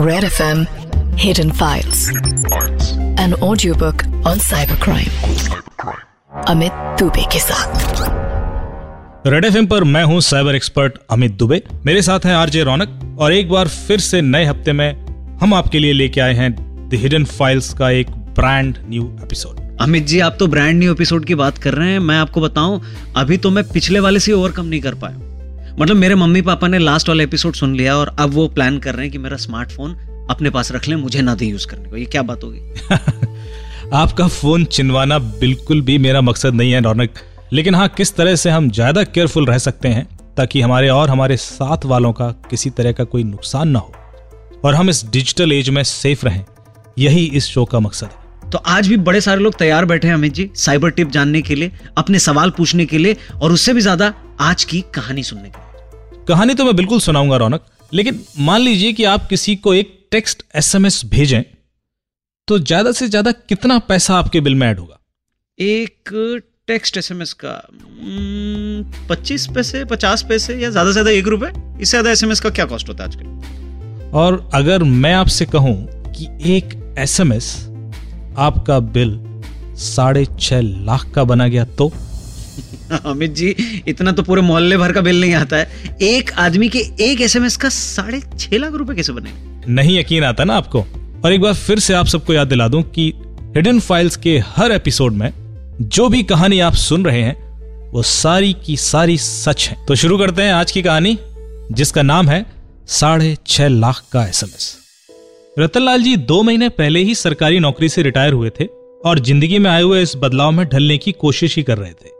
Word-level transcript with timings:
Red 0.00 0.24
FM 0.24 0.60
Hidden 1.18 1.50
Files. 1.52 2.08
An 3.18 3.34
audiobook 3.48 4.04
on 4.26 4.38
cybercrime. 4.38 5.10
Amit 6.48 6.72
Dubey 6.72 7.24
के 7.32 7.38
साथ. 7.38 8.00
Red 9.26 9.44
F 9.44 9.66
पर 9.66 9.84
मैं 9.84 10.04
हूँ 10.04 10.20
साइबर 10.20 10.54
एक्सपर्ट 10.54 10.94
अमित 11.10 11.32
दुबे 11.32 11.62
मेरे 11.86 12.02
साथ 12.02 12.20
हैं 12.20 12.34
आरजे 12.34 12.62
रौनक 12.62 13.16
और 13.20 13.32
एक 13.32 13.50
बार 13.50 13.68
फिर 13.68 14.00
से 14.00 14.20
नए 14.20 14.44
हफ़्ते 14.44 14.72
में 14.72 15.06
हम 15.36 15.54
आपके 15.54 15.78
लिए 15.78 15.92
लेके 15.92 16.20
आए 16.20 16.34
हैं 16.34 16.52
द 16.88 16.94
हिडन 16.94 17.24
फाइल्स 17.24 17.74
का 17.74 17.90
एक 17.90 18.10
brand 18.10 18.78
new 18.88 19.18
episode 19.22 19.78
Amit 19.80 20.06
ji 20.06 20.20
आप 20.20 20.36
तो 20.38 20.46
ब्रांड 20.46 20.78
न्यू 20.78 20.92
एपिसोड 20.92 21.24
की 21.24 21.34
बात 21.34 21.58
कर 21.58 21.74
रहे 21.74 21.90
हैं। 21.90 21.98
मैं 21.98 22.18
आपको 22.18 22.40
बताऊँ 22.40 22.82
अभी 23.16 23.36
तो 23.36 23.50
मैं 23.50 23.64
पिछले 23.68 24.00
वाले 24.00 24.20
से 24.20 24.32
ओवरकम 24.32 24.66
नहीं 24.66 24.80
कर 24.80 24.94
पाया। 24.94 25.29
मतलब 25.80 25.96
मेरे 25.96 26.14
मम्मी 26.14 26.40
पापा 26.42 26.68
ने 26.68 26.78
लास्ट 26.78 27.08
वाला 27.08 27.22
एपिसोड 27.22 27.54
सुन 27.54 27.74
लिया 27.76 27.96
और 27.96 28.14
अब 28.18 28.30
वो 28.30 28.46
प्लान 28.48 28.78
कर 28.78 28.94
रहे 28.94 29.04
हैं 29.04 29.12
कि 29.12 29.18
मेरा 29.18 29.36
स्मार्टफ़ोन 29.36 29.94
अपने 30.30 30.50
पास 30.50 30.72
रख 30.72 30.88
लें 30.88 30.96
मुझे 30.96 31.20
ना 31.22 31.34
दे 31.34 31.46
यूज़ 31.46 31.66
करने 31.66 31.88
को। 31.90 31.96
ये 31.96 32.04
क्या 32.04 32.22
बात 32.22 32.44
होगी? 32.44 32.60
आपका 33.92 34.26
फ़ोन 34.28 34.64
चिनवाना 34.64 35.18
बिल्कुल 35.18 35.80
भी 35.82 35.96
मेरा 35.98 36.20
मकसद 36.20 36.54
नहीं 36.54 36.72
है 36.72 36.80
रौनक। 36.80 37.10
लेकिन 37.52 37.74
हाँ 37.74 37.88
किस 37.88 38.14
तरह 38.16 38.36
से 38.36 38.50
हम 38.50 38.70
ज़्यादा 38.70 39.04
केयरफुल 39.04 39.46
रह 39.46 39.58
सकते 39.58 39.88
हैं 39.88 40.06
ताकि 40.36 40.60
हमारे 40.60 40.88
और 40.88 41.10
हमारे 41.10 41.36
साथ 41.36 41.86
वालों 41.86 42.12
का 42.12 42.28
किसी 42.50 42.70
तरह 42.70 42.92
का 42.92 43.04
कोई 43.04 43.24
नुकसान 43.24 43.68
ना 43.68 43.78
हो 43.78 43.94
और 44.64 44.74
हम 44.74 44.90
इस 44.90 45.04
डिजिटल 45.10 45.52
एज 45.52 45.70
में 45.70 45.82
सेफ़ 45.84 46.26
रहें 46.26 46.44
यही 46.98 47.24
इस 47.24 47.46
शो 47.46 47.64
का 47.64 47.80
मकसद 47.80 48.06
है। 48.06 48.50
तो 48.50 48.58
आज 48.58 48.88
भी 48.88 48.96
बड़े 48.98 49.20
सारे 49.20 49.40
लोग 49.40 49.58
तैयार 49.58 49.84
बैठे 49.84 50.08
हैं 50.08 50.14
अमित 50.14 50.34
जी 50.34 50.50
साइबर 50.56 50.90
टिप 50.90 51.10
जानने 51.10 51.42
के 51.42 51.54
लिए 51.54 51.72
अपने 51.98 52.18
सवाल 52.18 52.50
पूछने 52.50 52.86
के 52.86 52.98
लिए 52.98 53.16
और 53.42 53.52
उससे 53.52 53.74
भी 53.74 53.80
ज़्यादा 53.80 54.12
आज 54.40 54.64
की 54.64 54.84
कहानी 54.94 55.22
सुनने 55.22 55.48
के 55.48 55.58
लिए। 55.58 55.68
कहानी 56.30 56.54
तो 56.54 56.64
मैं 56.64 56.74
बिल्कुल 56.76 57.00
सुनाऊँगा 57.00 57.36
रौनक। 57.36 57.62
लेकिन 57.92 58.20
मान 58.40 58.60
लीजिए 58.60 58.92
कि 58.92 59.04
आप 59.04 59.26
किसी 59.28 59.54
को 59.56 59.72
एक 59.74 59.96
टेक्स्ट 60.10 60.42
एसएमएस 60.56 61.00
भेजें 61.10 61.42
तो 62.48 62.58
ज़्यादा 62.58 62.92
से 62.92 63.08
ज़्यादा 63.08 63.32
कितना 63.32 63.78
पैसा 63.88 64.14
आपके 64.16 64.40
बिल 64.40 64.54
में 64.54 64.66
ऐड 64.66 64.78
होगा? 64.78 64.98
एक 65.58 66.42
टेक्स्ट 66.68 66.96
एसएमएस 66.96 67.32
का 67.34 67.50
हम्म, 67.70 69.06
पच्चीस 69.08 69.46
पैसे 69.54 69.84
पचास 69.84 70.22
पैसे 70.28 70.56
या 70.56 70.70
ज़्यादा 70.70 70.88
से 70.88 70.92
ज़्यादा 70.92 71.10
एक 71.10 71.28
रुपए? 71.28 71.48
इससे 71.48 71.90
ज़्यादा 71.90 72.10
एसएमएस 72.10 72.40
का 72.40 72.50
क्या 72.50 72.64
कॉस्ट 72.64 72.88
होता 72.88 73.04
है 73.04 73.10
आजकल? 73.10 74.10
और 74.18 74.50
अगर 74.54 74.82
मैं 74.82 75.12
आपसे 75.14 75.46
कहूँ 75.46 75.74
कि 76.12 76.28
एक 76.54 76.74
एसएमएस 76.98 77.52
आपका 78.38 78.78
बिल 78.94 79.18
साढ़े 79.84 80.24
छह 80.40 80.60
लाख 80.60 81.10
का 81.14 81.24
बना 81.24 81.48
गया 81.48 81.64
तो? 81.78 81.92
अमित 82.90 83.30
जी, 83.30 83.54
इतना 83.88 84.12
तो 84.12 84.22
पूरे 84.22 84.42
मोहल्ले 84.42 84.76
भर 84.76 84.92
का 84.92 85.00
बिल 85.00 85.20
नहीं 85.20 85.34
आता 85.34 85.56
है। 85.56 85.96
एक 86.02 86.32
आदमी 86.38 86.68
के 86.68 86.78
एक 87.02 87.20
एसएमएस 87.20 87.56
का 87.56 87.68
साढ़े 87.68 88.20
छह 88.38 88.56
लाख 88.58 88.72
रुपए 88.72 88.94
कैसे 88.94 89.12
बने 89.12 89.32
नहीं 89.68 89.98
यकीन 89.98 90.24
आता 90.24 90.44
ना 90.44 90.54
आपको? 90.54 90.84
और 91.24 91.32
एक 91.32 91.40
बार 91.40 91.54
फिर 91.54 91.78
से 91.78 91.94
आप 91.94 92.06
सबको 92.06 92.32
याद 92.32 92.48
दिला 92.48 92.68
दूँ 92.68 92.82
कि 92.82 93.12
हिडन 93.56 93.80
फाइल्स 93.80 94.16
के 94.16 94.38
हर 94.46 94.72
एपिसोड 94.72 95.12
में 95.12 95.32
जो 95.82 96.08
भी 96.08 96.22
कहानी 96.22 96.60
आप 96.60 96.74
सुन 96.74 97.04
रहे 97.04 97.22
हैं, 97.22 97.90
वो 97.92 98.02
सारी 98.02 98.52
की 98.66 98.76
सारी 98.76 99.16
सच 99.18 99.68
है। 99.68 99.76
तो 99.86 99.94
शुरू 99.94 100.18
करते 100.18 100.42
हैं 100.42 100.52
आज 100.52 100.72
की 100.72 100.82
कहानी, 100.82 101.18
जिसका 101.72 102.02
नाम 102.02 102.28
है 102.28 102.44
साढ़े 102.88 103.36
छह 103.46 103.68
लाख 103.68 104.02
का 104.12 104.24
एसएमएस 104.26 104.76
रतनलाल 105.58 106.02
जी 106.02 106.16
दो 106.16 106.42
महीने 106.42 106.68
पहले 106.68 107.00
ही 107.00 107.14
सरकारी 107.14 107.58
नौकरी 107.58 107.88
से 107.88 108.02
रिटायर 108.02 108.32
हुए 108.32 108.50
थे 108.50 108.64
और 109.06 109.18
ज़िंदगी 109.18 109.58
में 109.58 109.70
आए 109.70 109.82
हुए 109.82 110.02
इस 110.02 110.12
बदलाव 110.16 110.50
में 110.50 110.66
ढलने 110.66 110.98
की 110.98 111.12
कोशिश 111.12 111.56
ही 111.56 111.62
कर 111.62 111.78
रहे 111.78 111.92
थे। 111.92 112.19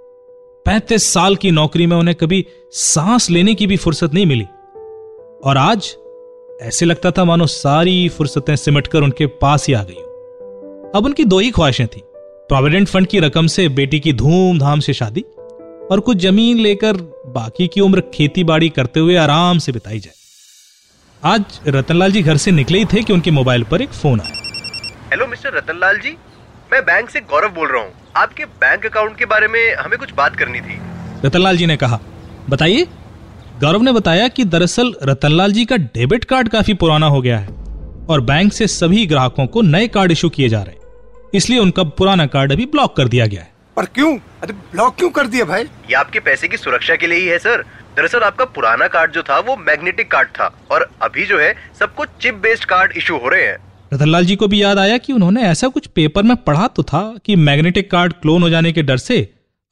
पैंतीस 0.67 1.05
साल 1.05 1.37
की 1.37 1.51
नौकरी 1.51 1.87
में 1.87 1.97
उन्हें 1.97 2.15
कभी 2.15 2.45
सांस 2.73 3.29
लेने 3.31 3.55
की 3.55 3.67
भी 3.67 3.77
फुर्सत 3.77 4.15
नहीं 4.15 4.27
मिली। 4.27 4.45
और 5.45 5.57
आज 5.57 5.97
ऐसे 6.63 6.87
लगता 6.87 7.11
था 7.11 7.25
मानो 7.25 7.47
सारी 7.47 8.09
फुर्सतें 8.09 8.55
सिमटकर 8.57 9.03
उनके 9.03 9.27
पास 9.43 9.67
ही 9.69 9.75
आ 9.75 9.83
गई 9.83 10.03
अब 10.95 11.05
उनकी 11.05 11.25
दो 11.25 11.39
ही 11.39 11.51
ख्वाहिशें 11.51 11.87
थी। 11.87 12.03
प्रोविडेंट 12.49 12.89
फंड 12.89 13.07
की 13.07 13.21
रकम 13.21 13.47
से 13.47 13.69
बेटी 13.71 14.01
की 14.01 14.13
धूमधाम 14.13 14.81
से 14.81 14.93
शादी 14.93 15.25
और 15.91 16.01
कुछ 16.01 16.17
ज़मीन 16.19 16.59
लेकर 16.59 16.97
बाकी 17.35 17.69
की 17.69 17.81
उम्र 17.81 18.01
खेती 18.15 18.45
बाड़ी 18.45 18.69
करते 18.69 19.01
हुए 19.01 19.17
आराम 19.17 19.59
से 19.59 19.73
बिताई 19.73 19.99
जाए। 19.99 20.15
आज 21.23 21.61
रतनलाल 21.69 22.13
जी 22.13 22.23
घर 22.23 22.37
से 22.37 22.51
निकले 22.51 22.79
ही 22.79 22.85
थे 22.85 23.03
कि 23.03 23.13
उनके 23.13 23.31
मोबाइल 23.31 23.63
पर 23.63 23.83
एक 23.83 23.93
फ़ोन 23.93 24.21
आया। 24.21 25.09
हेलो 25.11 25.27
मिस्टर 25.27 25.57
रतनलाल 25.57 25.99
जी 25.99 26.17
मैं 26.73 26.83
बैंक 26.83 27.11
से 27.11 27.21
गौरव 27.21 27.51
बोल 27.51 27.69
रहा 27.69 27.83
हूँ। 27.83 27.93
आपके 28.17 28.45
बैंक 28.45 28.87
अकाउंट 28.87 29.17
के 29.19 29.25
बारे 29.25 29.49
में 29.49 29.75
हमें 29.75 29.99
कुछ 29.99 30.13
बात 30.13 30.37
करनी 30.37 30.61
थी। 30.61 30.79
रतनलाल 31.25 31.57
जी 31.57 31.67
ने 31.67 31.77
कहा 31.77 31.99
बताइए 32.51 32.87
गौरव 33.61 33.83
ने 33.83 33.93
बताया 33.93 34.29
कि 34.29 34.45
दरअसल 34.47 34.93
रतनलाल 35.03 35.53
जी 35.53 35.65
का 35.65 35.77
डेबिट 35.77 36.25
कार्ड 36.25 36.49
काफ़ी 36.49 36.75
पुराना 36.75 37.07
हो 37.07 37.21
गया 37.23 37.39
है 37.39 37.49
और 38.07 38.21
बैंक 38.21 38.53
से 38.53 38.67
सभी 38.67 39.07
ग्राहकों 39.07 39.47
को 39.47 39.63
नए 39.63 39.89
कार्ड 39.89 40.13
इशू 40.13 40.29
किए 40.29 40.49
जा 40.49 40.63
रहे 40.63 40.75
हैं। 40.75 41.29
इसलिए 41.35 41.59
उनका 41.59 41.83
पुराना 41.99 42.27
कार्ड 42.27 42.53
अभी 42.53 42.67
ब्लॉक 42.67 42.97
कर 42.97 43.09
दिया 43.09 43.27
गया 43.27 43.41
है। 43.41 43.51
पर 43.77 43.85
क्यों? 43.85 44.17
अरे 44.43 44.53
ब्लॉक 44.53 44.97
क्यों 44.97 45.11
कर 45.11 45.27
दिया 45.27 45.45
भाई? 45.45 45.63
ये 45.63 45.95
आपके 45.95 46.21
पैसे 46.21 46.49
की 46.49 46.57
सुरक्षा 46.57 46.97
के 46.97 47.07
लिए 47.07 47.19
ही 47.19 47.27
है 47.27 47.39
सर। 47.39 47.65
दरअसल 47.97 48.21
आपका 48.21 48.45
पुराना 48.45 48.87
कार्ड 48.89 49.13
जो 49.13 49.23
था 49.23 49.39
वो 49.41 49.57
मैग्नेटिक 49.59 50.11
कार्ड 50.11 50.29
था 50.31 50.53
और 50.71 50.89
अभी 51.03 51.27
जो 51.27 51.39
है 51.39 51.55
सबको 51.79 52.05
चिप 52.21 52.35
बेस्ड 52.35 52.65
कार्ड 52.65 52.93
इशू 52.97 53.17
हो 53.17 53.29
रहे 53.29 53.47
हैं। 53.47 53.57
रतनलाल 53.95 54.25
जी 54.25 54.35
को 54.37 54.47
भी 54.49 54.63
याद 54.63 54.79
आया 54.79 54.97
कि 54.99 55.13
उन्होंने 55.13 55.43
ऐसा 55.43 55.69
कुछ 55.69 55.87
पेपर 55.87 56.23
में 56.23 56.37
पढ़ा 56.37 56.67
तो 56.67 56.83
था 56.83 57.01
कि 57.25 57.37
मैग्नेटिक 57.37 57.91
कार्ड 57.91 58.13
क्लोन 58.13 58.43
हो 58.43 58.49
जाने 58.51 58.73
के 58.73 58.83
डर 58.83 58.97
से 58.97 59.17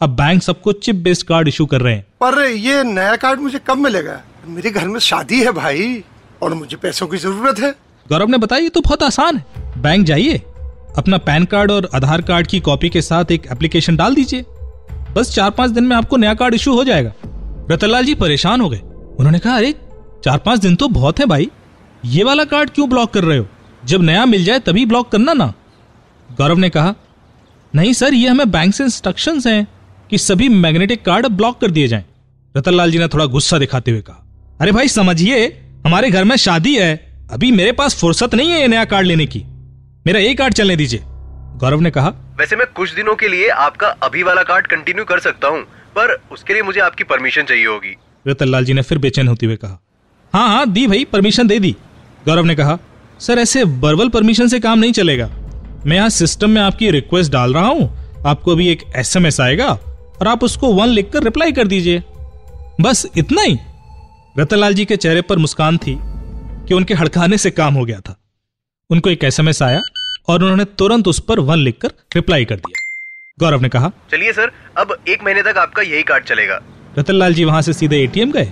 अब 0.01 0.11
बैंक 0.11 0.43
सबको 0.43 0.73
चिप 0.73 0.97
बेस्ड 0.97 1.27
कार्ड 1.27 1.49
इशू 1.49 1.67
कर 1.67 1.81
रहे 1.81 1.95
हैं। 1.95 2.05
पर 2.21 2.41
ये 2.45 2.83
नया 2.84 3.17
कार्ड 3.17 3.41
मुझे 3.41 3.61
कब 3.67 3.77
मिलेगा? 3.77 4.21
मेरे 4.47 4.71
घर 4.71 4.87
में 4.89 4.99
शादी 5.01 5.41
है 5.41 5.53
भाई 5.53 6.03
और 6.43 6.55
मुझे 6.55 6.77
पैसों 6.77 7.06
की 7.06 7.17
ज़रूरत 7.17 7.59
है। 7.59 7.71
गौरव 8.06 8.29
ने 8.29 8.39
बताया 8.39 8.62
ये 8.62 8.69
तो 8.69 8.81
बहुत 8.81 9.03
आसान 9.03 9.37
है। 9.37 9.83
बैंक 9.83 10.05
जाइए 10.06 10.37
अपना 10.97 11.19
पैन 11.19 11.45
कार्ड 11.45 11.71
और 11.71 11.89
आधार 11.95 12.23
कार्ड 12.23 12.47
की 12.47 12.61
कॉपी 12.61 12.89
के 12.89 13.03
साथ 13.03 13.33
एक 13.33 13.47
एप्लीकेशन 13.53 13.97
डाल 13.97 14.15
दीजिए। 14.15 14.45
बस 15.15 15.35
चार 15.35 15.50
पाँच 15.50 15.71
दिन 15.71 15.85
में 15.85 15.95
आपको 15.97 16.17
नया 16.17 16.35
कार्ड 16.35 16.55
इशू 16.55 16.75
हो 16.75 16.85
जाएगा। 16.85 17.12
रतनलाल 17.71 18.05
जी 18.05 18.15
परेशान 18.15 18.61
हो 18.61 18.69
गए। 18.69 18.79
उन्होंने 19.19 19.39
कहा 19.39 19.56
अरे 19.56 19.75
चार 20.25 20.39
पाँच 20.39 20.61
दिन 20.61 20.75
तो 20.75 20.89
बहुत 20.89 21.21
है 21.21 21.27
भाई। 21.27 21.50
ये 22.05 22.25
वाला 22.25 22.45
कार्ड 22.45 22.71
क्यों 22.71 22.89
ब्लॉक 22.91 23.12
कर 23.12 23.25
रहे 23.25 23.39
हो? 23.39 23.47
जब 23.83 24.03
नया 24.03 24.25
मिल 24.27 24.44
जाए 24.44 24.59
तभी 24.59 24.84
ब्लॉक 24.87 25.11
करना 25.12 25.33
ना। 25.33 25.53
गौरव 26.28 26.59
ने 26.59 26.71
कहा 26.71 26.94
नहीं 27.75 27.93
सर 27.93 28.15
ये 28.15 28.28
हमें 28.28 28.50
बैंक 28.50 28.75
से 28.75 28.84
इंस्ट्रक्शंस 28.84 29.47
हैं 29.47 29.66
कि 30.11 30.19
सभी 30.19 30.49
मैग्नेटिक 30.49 31.05
कार्ड 31.05 31.27
ब्लॉक 31.28 31.61
कर 31.61 31.71
दिए 31.71 31.88
जाएँ। 31.88 32.05
रतनलाल 32.55 32.91
जी 32.91 32.99
ने 32.99 33.09
थोड़ा 33.09 33.27
गुस्सा 33.27 33.59
दिखाते 33.59 33.91
हुए 33.91 34.00
कहा 34.00 34.56
अरे 34.61 34.72
भाई 34.72 34.88
समझिए 34.88 35.47
हमारे 35.87 36.11
घर 36.11 36.25
में 36.25 36.37
शादी 36.37 36.75
है 36.77 36.94
अभी 37.33 37.50
मेरे 37.53 37.72
पास 37.72 38.00
फुर्सत 38.00 38.34
नहीं 38.34 38.50
है 38.50 38.61
ये 38.61 38.69
नया 38.69 38.84
कार्ड 38.84 39.06
लेने 39.06 39.27
की। 39.27 39.43
मेरा 40.06 40.21
एक 40.21 40.38
कार्ड 40.38 40.55
चलने 40.55 40.77
दीजिए। 40.77 41.00
गौरव 41.61 41.81
ने 41.81 41.91
कहा 41.91 42.09
वैसे 42.38 42.56
मैं 42.56 42.67
कुछ 42.77 42.94
दिनों 42.94 43.15
के 43.15 43.28
लिए 43.28 43.49
आपका 43.49 43.88
अभी 44.03 44.22
वाला 44.22 44.43
कार्ड 44.43 44.67
कंटिन्यू 44.67 45.05
कर 45.05 45.21
सकता 45.21 45.49
हूँ 45.49 45.62
पर 45.97 46.15
उसके 46.33 46.53
लिए 46.53 46.62
मुझे 46.62 46.81
आपकी 46.81 47.05
परमिशन 47.05 47.43
चाहिए 47.43 47.67
होगी। 47.67 47.97
रतनलाल 48.27 48.65
जी 48.65 48.72
ने 48.72 48.83
फिर 48.83 48.99
बेचैन 48.99 49.28
होते 49.28 49.47
हुए 49.47 49.56
कहा 49.56 49.81
हाँ 50.34 50.49
हाँ 50.49 50.71
दी 50.71 50.87
भाई 50.87 51.05
परमिशन 51.05 51.47
दे 51.47 51.59
दी। 51.59 51.77
गौरव 52.27 52.44
ने 52.44 52.55
कहा 52.55 52.78
सर 53.21 53.39
ऐसे 53.39 53.62
वर्बल 53.62 54.09
परमिशन 54.09 54.49
से 54.49 54.61
काम 54.61 54.79
नहीं 54.79 54.93
चलेगा। 54.93 55.29
मैं 55.87 55.97
यहाँ 55.97 56.09
सिस्टम 56.11 56.51
में 56.51 56.61
आपकी 56.62 56.91
रिक्वेस्ट 56.91 57.33
डाल 57.33 57.55
रहा 57.55 57.67
हूँ 57.67 57.89
आपको 58.27 58.53
अभी 58.53 58.69
एक 58.69 58.83
एसएमएस 58.97 59.41
आएगा 59.41 59.67
और 59.67 60.29
आप 60.29 60.45
उसको 60.45 60.73
वन 60.75 60.89
लिखकर 60.89 61.23
रिप्लाई 61.23 61.53
कर 61.53 61.67
दीजिए। 61.67 62.03
बस 62.81 63.06
इतना 63.17 63.43
ही। 63.43 63.59
रतनलाल 64.39 64.75
जी 64.75 64.84
के 64.84 64.97
चेहरे 64.97 65.23
पर 65.23 65.39
मुस्कान 65.39 65.79
थी 65.79 65.99
कि 66.69 66.75
उनके 66.75 66.95
हड़काने 66.95 67.39
से 67.39 67.51
काम 67.51 67.75
हो 67.75 67.84
गया 67.84 68.01
था। 68.01 68.17
उनको 68.91 69.11
एक 69.11 69.25
एसएमएस 69.25 69.62
आया 69.62 69.81
और 70.29 70.43
उन्होंने 70.43 70.65
तुरंत 70.79 71.09
उस 71.09 71.21
पर 71.21 71.41
वन 71.41 71.59
लिखकर 71.59 71.93
रिप्लाई 72.15 72.45
कर 72.45 72.56
दिया। 72.56 72.87
गौरव 73.39 73.62
ने 73.62 73.69
कहा 73.69 73.91
चलिए 74.11 74.33
सर 74.33 74.50
अब 74.79 74.97
एक 75.09 75.25
महीने 75.25 75.43
तक 75.43 75.59
आपका 75.59 75.83
यही 75.83 76.03
कार्ड 76.03 76.25
चलेगा। 76.25 76.61
रतनलाल 76.99 77.35
जी 77.35 77.45
वहाँ 77.45 77.62
से 77.62 77.73
सीधे 77.73 78.03
एटीएम 78.03 78.33
गए 78.33 78.50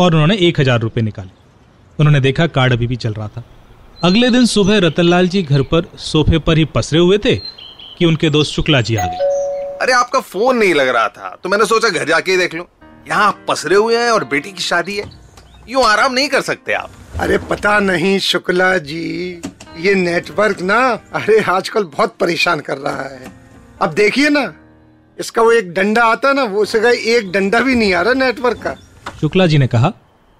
और 0.00 0.14
उन्होंने 0.14 0.36
एक 0.38 0.60
हज़ार 0.60 0.80
रुपए 0.80 1.00
निकाले। 1.02 1.30
उन्होंने 1.98 2.20
देखा 2.20 2.46
कार्ड 2.48 2.72
अभी 2.72 2.86
भी 2.86 2.96
चल 2.96 3.12
रहा 3.12 3.28
था। 3.28 3.44
अगले 4.04 4.28
दिन 4.30 4.46
सुबह 4.46 4.78
रतनलाल 4.78 5.26
जी 5.28 5.42
घर 5.42 5.62
पर 5.62 5.86
सोफे 6.00 6.38
पर 6.38 6.58
ही 6.58 6.64
पसरे 6.74 6.98
हुए 6.98 7.16
थे 7.18 7.34
कि 7.98 8.04
उनके 8.04 8.28
दोस्त 8.30 8.52
शुक्ला 8.52 8.80
जी 8.80 8.94
आ 8.96 9.04
गए। 9.06 9.26
अरे 9.76 9.92
आपका 9.92 10.20
फ़ोन 10.20 10.56
नहीं 10.56 10.74
लग 10.74 10.88
रहा 10.88 11.08
था 11.08 11.28
तो 11.42 11.48
मैंने 11.48 11.64
सोचा 11.64 11.88
घर 11.88 12.08
जाके 12.08 12.36
देख 12.36 12.54
लो। 12.54 12.66
यहाँ 13.08 13.44
पसरे 13.48 13.76
हुए 13.76 13.96
हैं 13.96 14.10
और 14.10 14.24
बेटी 14.24 14.52
की 14.52 14.62
शादी 14.62 14.96
है। 14.96 15.04
यूँ 15.68 15.84
आराम 15.84 16.12
नहीं 16.12 16.28
कर 16.28 16.40
सकते 16.40 16.72
आप। 16.72 16.90
अरे 17.20 17.38
पता 17.50 17.78
नहीं 17.80 18.18
शुक्ला 18.20 18.76
जी 18.80 19.04
ये 19.80 19.94
नेटवर्क 19.96 20.62
ना 20.62 20.80
अरे 21.14 21.40
आजकल 21.50 21.84
बहुत 21.86 22.16
परेशान 22.20 22.60
कर 22.60 22.78
रहा 22.78 23.02
है। 23.04 23.32
अब 23.82 23.92
देखिए 23.94 24.28
ना 24.28 24.52
इसका 25.18 25.42
वो 25.42 25.52
एक 25.52 25.72
डंडा 25.74 26.04
आता 26.04 26.32
ना 26.32 26.44
वो 26.44 26.62
उसका 26.62 26.90
एक 26.90 27.30
डंडा 27.32 27.60
भी 27.60 27.74
नहीं 27.74 27.92
आ 27.94 28.02
रहा 28.02 28.14
नेटवर्क 28.16 28.62
का। 28.62 28.74
शुक्ला 29.20 29.46
जी 29.46 29.58
ने 29.58 29.66
कहा 29.66 29.92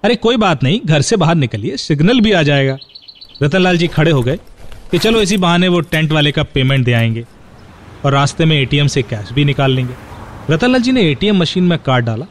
अरे 0.03 0.15
कोई 0.17 0.37
बात 0.39 0.63
नहीं 0.63 0.79
घर 0.85 1.01
से 1.01 1.15
बाहर 1.17 1.35
निकलिए 1.35 1.77
सिग्नल 1.79 2.21
भी 2.21 2.31
आ 2.31 2.41
जाएगा। 2.43 2.77
रतनलाल 3.43 3.77
जी 3.77 3.87
खड़े 3.87 4.11
हो 4.11 4.21
गए 4.23 4.39
कि 4.91 4.97
चलो 4.97 5.21
इसी 5.21 5.37
बहाने 5.37 5.67
वो 5.67 5.79
टेंट 5.81 6.11
वाले 6.11 6.31
का 6.31 6.43
पेमेंट 6.43 6.85
दे 6.85 6.93
आएँगे 6.93 7.25
और 8.05 8.11
रास्ते 8.11 8.45
में 8.45 8.55
एटीएम 8.57 8.87
से 8.87 9.01
कैश 9.01 9.31
भी 9.31 9.45
निकाल 9.45 9.71
लेंगे। 9.71 9.93
रतनलाल 10.49 10.81
जी 10.81 10.91
ने 10.91 11.01
एटीएम 11.01 11.37
मशीन 11.37 11.63
में 11.63 11.77
कार्ड 11.79 12.05
डाला 12.05 12.25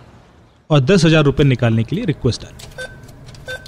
और 0.71 0.81
दस 0.81 1.05
हज़ार 1.05 1.25
रुपये 1.25 1.47
निकालने 1.47 1.85
के 1.85 1.97
लिए 1.97 2.05
रिक्वेस्ट 2.05 2.43
डाली 2.43 2.87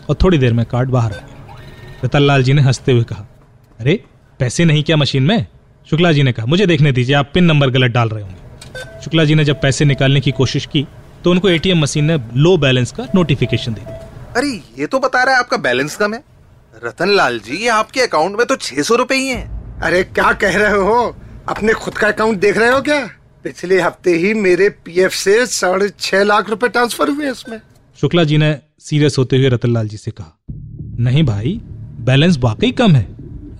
और 0.08 0.16
थोड़ी 0.22 0.38
देर 0.38 0.52
में 0.52 0.64
कार्ड 0.66 0.90
बाहर 0.90 1.12
आ 1.12 1.16
गया। 1.16 1.56
रतनलाल 2.04 2.42
जी 2.42 2.52
ने 2.52 2.62
हँसते 2.62 2.92
हुए 2.92 3.02
कहा, 3.02 3.26
अरे, 3.80 4.02
पैसे 4.40 4.64
नहीं 4.64 4.82
क्या 4.82 4.96
मशीन 4.96 5.22
में? 5.22 5.46
शुक्ला 5.90 6.12
जी 6.12 6.22
ने 6.22 6.32
कहा, 6.32 6.46
मुझे 6.46 6.66
देखने 6.66 6.92
दीजिए, 6.92 7.14
आप 7.14 7.30
पिन 7.34 7.44
नंबर 7.44 7.70
गलत 7.70 7.90
डाल 7.90 8.08
रहे 8.08 8.22
होंगे। 8.22 9.00
शुक्ला 9.04 9.24
जी 9.24 9.34
ने 9.34 9.44
जब 9.44 9.60
पैसे 9.60 9.84
निकालने 9.84 10.20
की 10.20 10.30
कोशिश 10.30 10.66
की 10.66 10.86
तो 11.24 11.30
उनको 11.30 11.48
एटीएम 11.48 11.78
मशीन 11.78 12.04
ने 12.04 12.18
लो 12.36 12.56
बैलेंस 12.56 12.92
का 12.92 13.06
नोटिफिकेशन 13.14 13.74
दे 13.74 13.80
दिया। 13.80 14.32
अरे, 14.36 14.60
ये 14.78 14.86
तो 14.86 14.98
बता 14.98 15.22
रहा 15.22 15.34
है 15.34 15.40
आपका 15.40 15.56
बैलेंस 15.56 15.96
कम 15.96 16.14
है। 16.14 16.22
रतन 16.74 17.08
लाल 17.08 17.38
जी 17.38 17.56
ये 17.56 17.68
आपके 17.68 18.00
अकाउंट 18.00 18.36
में 18.38 18.46
तो 18.46 18.56
छह 18.56 18.82
सौ 18.82 18.94
रुपए 18.94 19.14
ही 19.14 19.26
है। 19.28 19.42
अरे 19.82 20.02
क्या 20.04 20.32
कह 20.32 20.56
रहे 20.56 20.78
हो? 20.78 21.16
अपने 21.48 21.72
खुद 21.72 21.94
का 21.94 22.08
अकाउंट 22.08 22.38
देख 22.38 22.56
रहे 22.56 22.70
हो 22.70 22.80
क्या? 22.80 22.98
पिछले 23.44 23.80
हफ़्ते 23.80 24.16
ही 24.16 24.32
मेरे 24.34 24.68
पीएफ 24.84 25.12
से 25.12 25.34
साढ़े 25.46 25.88
छह 26.00 26.22
लाख 26.24 26.50
रुपए 26.50 26.68
ट्रांसफ़र 26.68 27.10
हुए 27.10 27.30
इसमें। 27.30 27.60
शुक्ला 27.98 28.24
जी 28.24 28.38
ने 28.38 28.56
सीरियस 28.80 29.18
होते 29.18 29.36
हुए 29.36 29.48
रतनलाल 29.48 29.88
जी 29.88 29.96
से 29.96 30.10
कहा 30.10 30.38
नहीं 31.00 31.24
भाई 31.24 31.60
बैलेंस 32.00 32.38
वाकई 32.38 32.70
कम 32.72 32.92
है। 32.92 33.06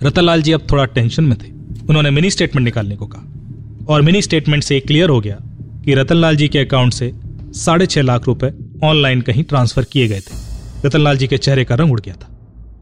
रतनलाल 0.03 0.41
जी 0.41 0.51
अब 0.51 0.67
थोड़ा 0.71 0.85
टेंशन 0.85 1.23
में 1.23 1.37
थे। 1.37 1.51
उन्होंने 1.89 2.11
मिनी 2.11 2.29
स्टेटमेंट 2.29 2.65
निकालने 2.65 2.95
को 2.95 3.07
कहा। 3.07 3.85
और 3.89 4.01
मिनी 4.01 4.21
स्टेटमेंट 4.21 4.63
से 4.63 4.79
क्लियर 4.79 5.09
हो 5.09 5.19
गया 5.21 5.37
कि 5.85 5.95
रतनलाल 5.95 6.35
जी 6.35 6.47
के 6.47 6.59
अकाउंट 6.59 6.93
से 6.93 7.13
साढ़े 7.55 7.85
छह 7.85 8.01
लाख 8.01 8.27
रुपए 8.27 8.53
ऑनलाइन 8.83 9.21
कहीं 9.21 9.43
ट्रांसफ़र 9.43 9.83
किए 9.83 10.07
गए 10.07 10.19
थे। 10.19 10.87
रतनलाल 10.87 11.17
जी 11.17 11.27
के 11.27 11.37
चेहरे 11.37 11.65
का 11.65 11.75
रंग 11.75 11.91
उड़ 11.91 11.99
गया 12.01 12.13
था। 12.13 12.29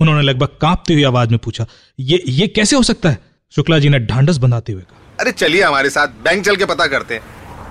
उन्होंने 0.02 0.22
लगभग 0.22 0.58
कांपती 0.62 0.94
हुई 0.94 1.04
आवाज़ 1.04 1.30
में 1.30 1.40
पूछा 1.40 1.66
ये 2.00 2.22
ये 2.28 2.48
कैसे 2.48 2.76
हो 2.76 2.84
सकता 2.84 3.10
है? 3.10 3.18
शुक्ला 3.54 3.80
जी 3.80 3.90
ने 3.90 4.00
ढांढस 4.00 4.38
बनाते 4.38 4.74
हुए 4.74 4.82
कहा 4.82 5.16
अरे 5.20 5.32
चलिए 5.32 5.64
हमारे 5.64 5.90
साथ 5.90 6.08
बैंक 6.24 6.44
चल 6.46 6.56
के 6.56 6.66
पता 6.66 6.88
करते 6.88 7.16
हैं। 7.16 7.22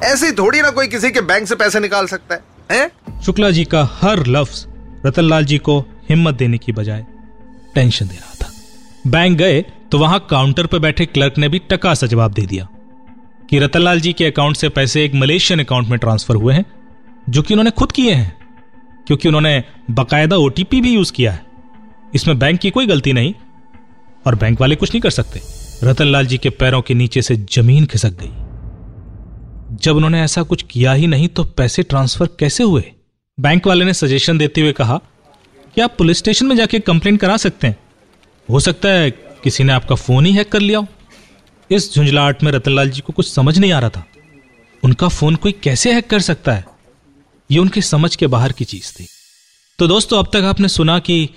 ऐसे 0.04 0.30
थोड़ी 0.32 0.60
ना 0.62 0.70
कोई 0.70 0.88
किसी 0.88 1.10
के 1.10 1.20
बैंक 1.22 1.48
से 1.48 1.54
पैसे 1.54 1.80
निकाल 1.80 2.06
सकता 2.06 2.34
है, 2.34 2.42
हैं? 2.70 3.20
शुक्ला 3.20 3.50
जी 3.50 3.64
का 3.64 3.82
हर 3.92 4.26
लफ्ज 4.26 4.64
रतनलाल 5.06 5.44
जी 5.44 5.58
को 5.58 5.78
हिम्मत 6.08 6.34
देने 6.34 6.58
की 6.58 6.72
बजाय 6.72 7.06
टेंशन 7.74 8.06
दे 8.06 8.14
रहा 8.14 8.34
था। 8.34 9.10
बैंक 9.10 9.38
गए 9.38 9.60
तो 9.92 9.98
वहाँ 9.98 10.26
काउंटर 10.30 10.66
पर 10.66 10.78
बैठे 10.78 11.06
क्लर्क 11.06 11.38
ने 11.38 11.48
भी 11.48 11.58
टका 11.70 11.94
सा 11.94 12.06
जवाब 12.06 12.32
दे 12.32 12.46
दिया 12.46 12.68
कि 13.50 13.58
रतनलाल 13.58 14.00
जी 14.00 14.12
के 14.12 14.24
अकाउंट 14.24 14.56
से 14.56 14.68
पैसे 14.68 15.04
एक 15.04 15.14
मलेशियन 15.14 15.60
अकाउंट 15.60 15.88
में 15.88 15.98
ट्रांसफ़र 15.98 16.36
हुए 16.36 16.54
हैं 16.54 16.64
जो 17.28 17.42
कि 17.42 17.54
उन्होंने 17.54 17.70
खुद 17.70 17.92
किए 17.92 18.14
हैं 18.14 18.36
क्योंकि 19.06 19.28
उन्होंने 19.28 19.62
बकायदा 19.90 20.36
ओटीपी 20.36 20.80
भी 20.80 20.92
यूज़ 20.94 21.12
किया 21.12 21.32
है। 21.32 21.49
इसमें 22.14 22.38
बैंक 22.38 22.60
की 22.60 22.70
कोई 22.70 22.86
गलती 22.86 23.12
नहीं। 23.12 23.34
और 24.26 24.34
बैंक 24.34 24.60
वाले 24.60 24.76
कुछ 24.76 24.90
नहीं 24.90 25.00
कर 25.00 25.10
सकते। 25.10 25.40
रतनलाल 25.84 26.26
जी 26.26 26.38
के 26.38 26.50
पैरों 26.50 26.82
के 26.82 26.94
नीचे 26.94 27.22
से 27.22 27.36
ज़मीन 27.36 27.86
खिसक 27.86 28.10
गई। 28.10 28.30
जब 29.76 29.96
उन्होंने 29.96 30.22
ऐसा 30.22 30.42
कुछ 30.42 30.62
किया 30.62 30.92
ही 30.92 31.06
नहीं 31.06 31.28
तो 31.28 31.44
पैसे 31.44 31.82
ट्रांसफ़र 31.82 32.26
कैसे 32.26 32.64
हुए? 32.64 32.92
बैंक 33.40 33.66
वाले 33.66 33.84
ने 33.84 33.94
सजेशन 33.94 34.38
देते 34.38 34.60
हुए 34.60 34.72
कहा 34.72 35.00
कि 35.74 35.80
आप 35.80 35.94
पुलिस 35.98 36.18
स्टेशन 36.18 36.46
में 36.46 36.56
जाके 36.56 36.80
कंप्लेन 36.80 37.16
करा 37.16 37.36
सकते 37.36 37.66
हैं? 37.66 37.76
हो 38.50 38.60
सकता 38.60 38.88
है 38.88 39.10
किसी 39.10 39.64
ने 39.64 39.72
आपका 39.72 39.94
फ़ोन 39.94 40.26
ही 40.26 40.32
हैक 40.32 40.52
कर 40.52 40.60
लिया 40.60 40.78
हो। 40.78 40.86
इस 41.70 41.94
झुंझलाहट 41.94 42.42
में 42.42 42.52
रतनलाल 42.52 42.90
जी 42.90 43.00
को 43.00 43.12
कुछ 43.12 43.32
समझ 43.32 43.58
नहीं 43.58 43.72
आ 43.72 43.78
रहा 43.78 43.90
था। 43.90 44.06
उनका 44.84 45.08
फ़ोन 45.08 45.34
कोई 45.34 45.52
कैसे 45.52 45.92
हैक 45.92 46.10
कर 46.10 46.20
सकता 46.20 46.52
है? 46.52 46.64
ये 47.50 47.58
उनकी 47.58 47.82
समझ 47.82 48.16
के 48.16 48.26
बाहर 48.26 48.52
की 48.52 48.64
चीज़ 48.64 48.92
थी। 48.92 49.06
तो 49.78 49.86
दोस्तों, 49.86 50.18
अब 50.18 50.26
तक 50.26 50.36
आपने 50.36 50.68
सुना 50.68 50.98
कि 50.98 51.28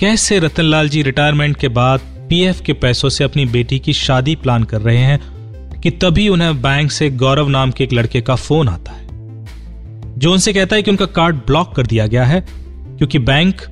कैसे 0.00 0.38
रतनलाल 0.38 0.88
जी 0.88 1.02
रिटायरमेंट 1.02 1.56
के 1.56 1.68
बाद 1.68 2.00
पीएफ 2.28 2.60
के 2.60 2.72
पैसों 2.72 3.08
से 3.08 3.24
अपनी 3.24 3.44
बेटी 3.46 3.78
की 3.78 3.92
शादी 3.92 4.34
प्लान 4.36 4.64
कर 4.64 4.80
रहे 4.80 4.96
हैं 4.96 5.80
कि 5.80 5.90
तभी 5.90 6.28
उन्हें 6.28 6.62
बैंक 6.62 6.90
से 6.92 7.10
गौरव 7.10 7.48
नाम 7.48 7.70
के 7.70 7.84
एक 7.84 7.92
लड़के 7.92 8.20
का 8.20 8.34
फ़ोन 8.34 8.68
आता 8.68 8.92
है। 8.92 10.18
जो 10.18 10.32
उनसे 10.32 10.52
कहता 10.52 10.76
है 10.76 10.82
कि 10.82 10.90
उनका 10.90 11.06
कार्ड 11.06 11.36
ब्लॉक 11.36 11.74
कर 11.76 11.86
दिया 11.86 12.06
गया 12.06 12.24
है, 12.24 12.40
क्योंकि 12.40 13.18
बैंक 13.18 13.62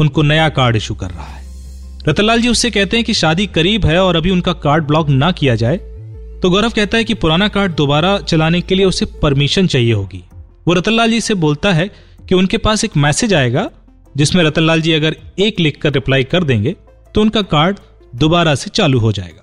उनको 0.00 0.22
नया 0.22 0.48
कार्ड 0.48 0.76
इशू 0.76 0.94
कर 0.94 1.10
रहा 1.10 1.26
है। 1.26 1.42
रतनलाल 2.08 2.42
जी 2.42 2.48
उससे 2.48 2.70
कहते 2.70 2.96
हैं 2.96 3.04
कि 3.06 3.14
शादी 3.14 3.46
करीब 3.46 3.86
है 3.86 4.02
और 4.02 4.16
अभी 4.16 4.30
उनका 4.30 4.52
कार्ड 4.52 4.84
ब्लॉक 4.84 5.08
ना 5.08 5.30
किया 5.32 5.54
जाए 5.54 5.76
तो 6.42 6.50
गौरव 6.50 6.70
कहता 6.70 6.96
है 6.96 7.04
कि 7.04 7.14
पुराना 7.14 7.48
कार्ड 7.48 7.74
दोबारा 7.74 8.18
चलाने 8.18 8.60
के 8.60 8.74
लिए 8.74 8.86
उसे 8.86 9.06
परमिशन 9.22 9.66
चाहिए 9.66 9.92
होगी। 9.92 10.24
वो 10.68 10.74
रतनलाल 10.74 11.10
जी 11.10 11.20
से 11.20 11.34
बोलता 11.34 11.72
है 11.72 11.90
कि 12.28 12.34
उनके 12.34 12.58
पास 12.58 12.84
एक 12.84 12.96
मैसेज 12.96 13.34
आएगा 13.34 13.70
जिसमें 14.14 14.42
रतनलाल 14.44 14.80
जी 14.80 14.92
अगर 14.92 15.16
एक 15.38 15.60
लिख 15.60 15.80
कर 15.82 15.92
रिप्लाई 15.92 16.24
कर 16.24 16.44
देंगे 16.44 16.74
तो 17.14 17.20
उनका 17.20 17.42
कार्ड 17.44 17.78
दोबारा 18.14 18.54
से 18.54 18.70
चालू 18.70 18.98
हो 18.98 19.12
जाएगा। 19.12 19.42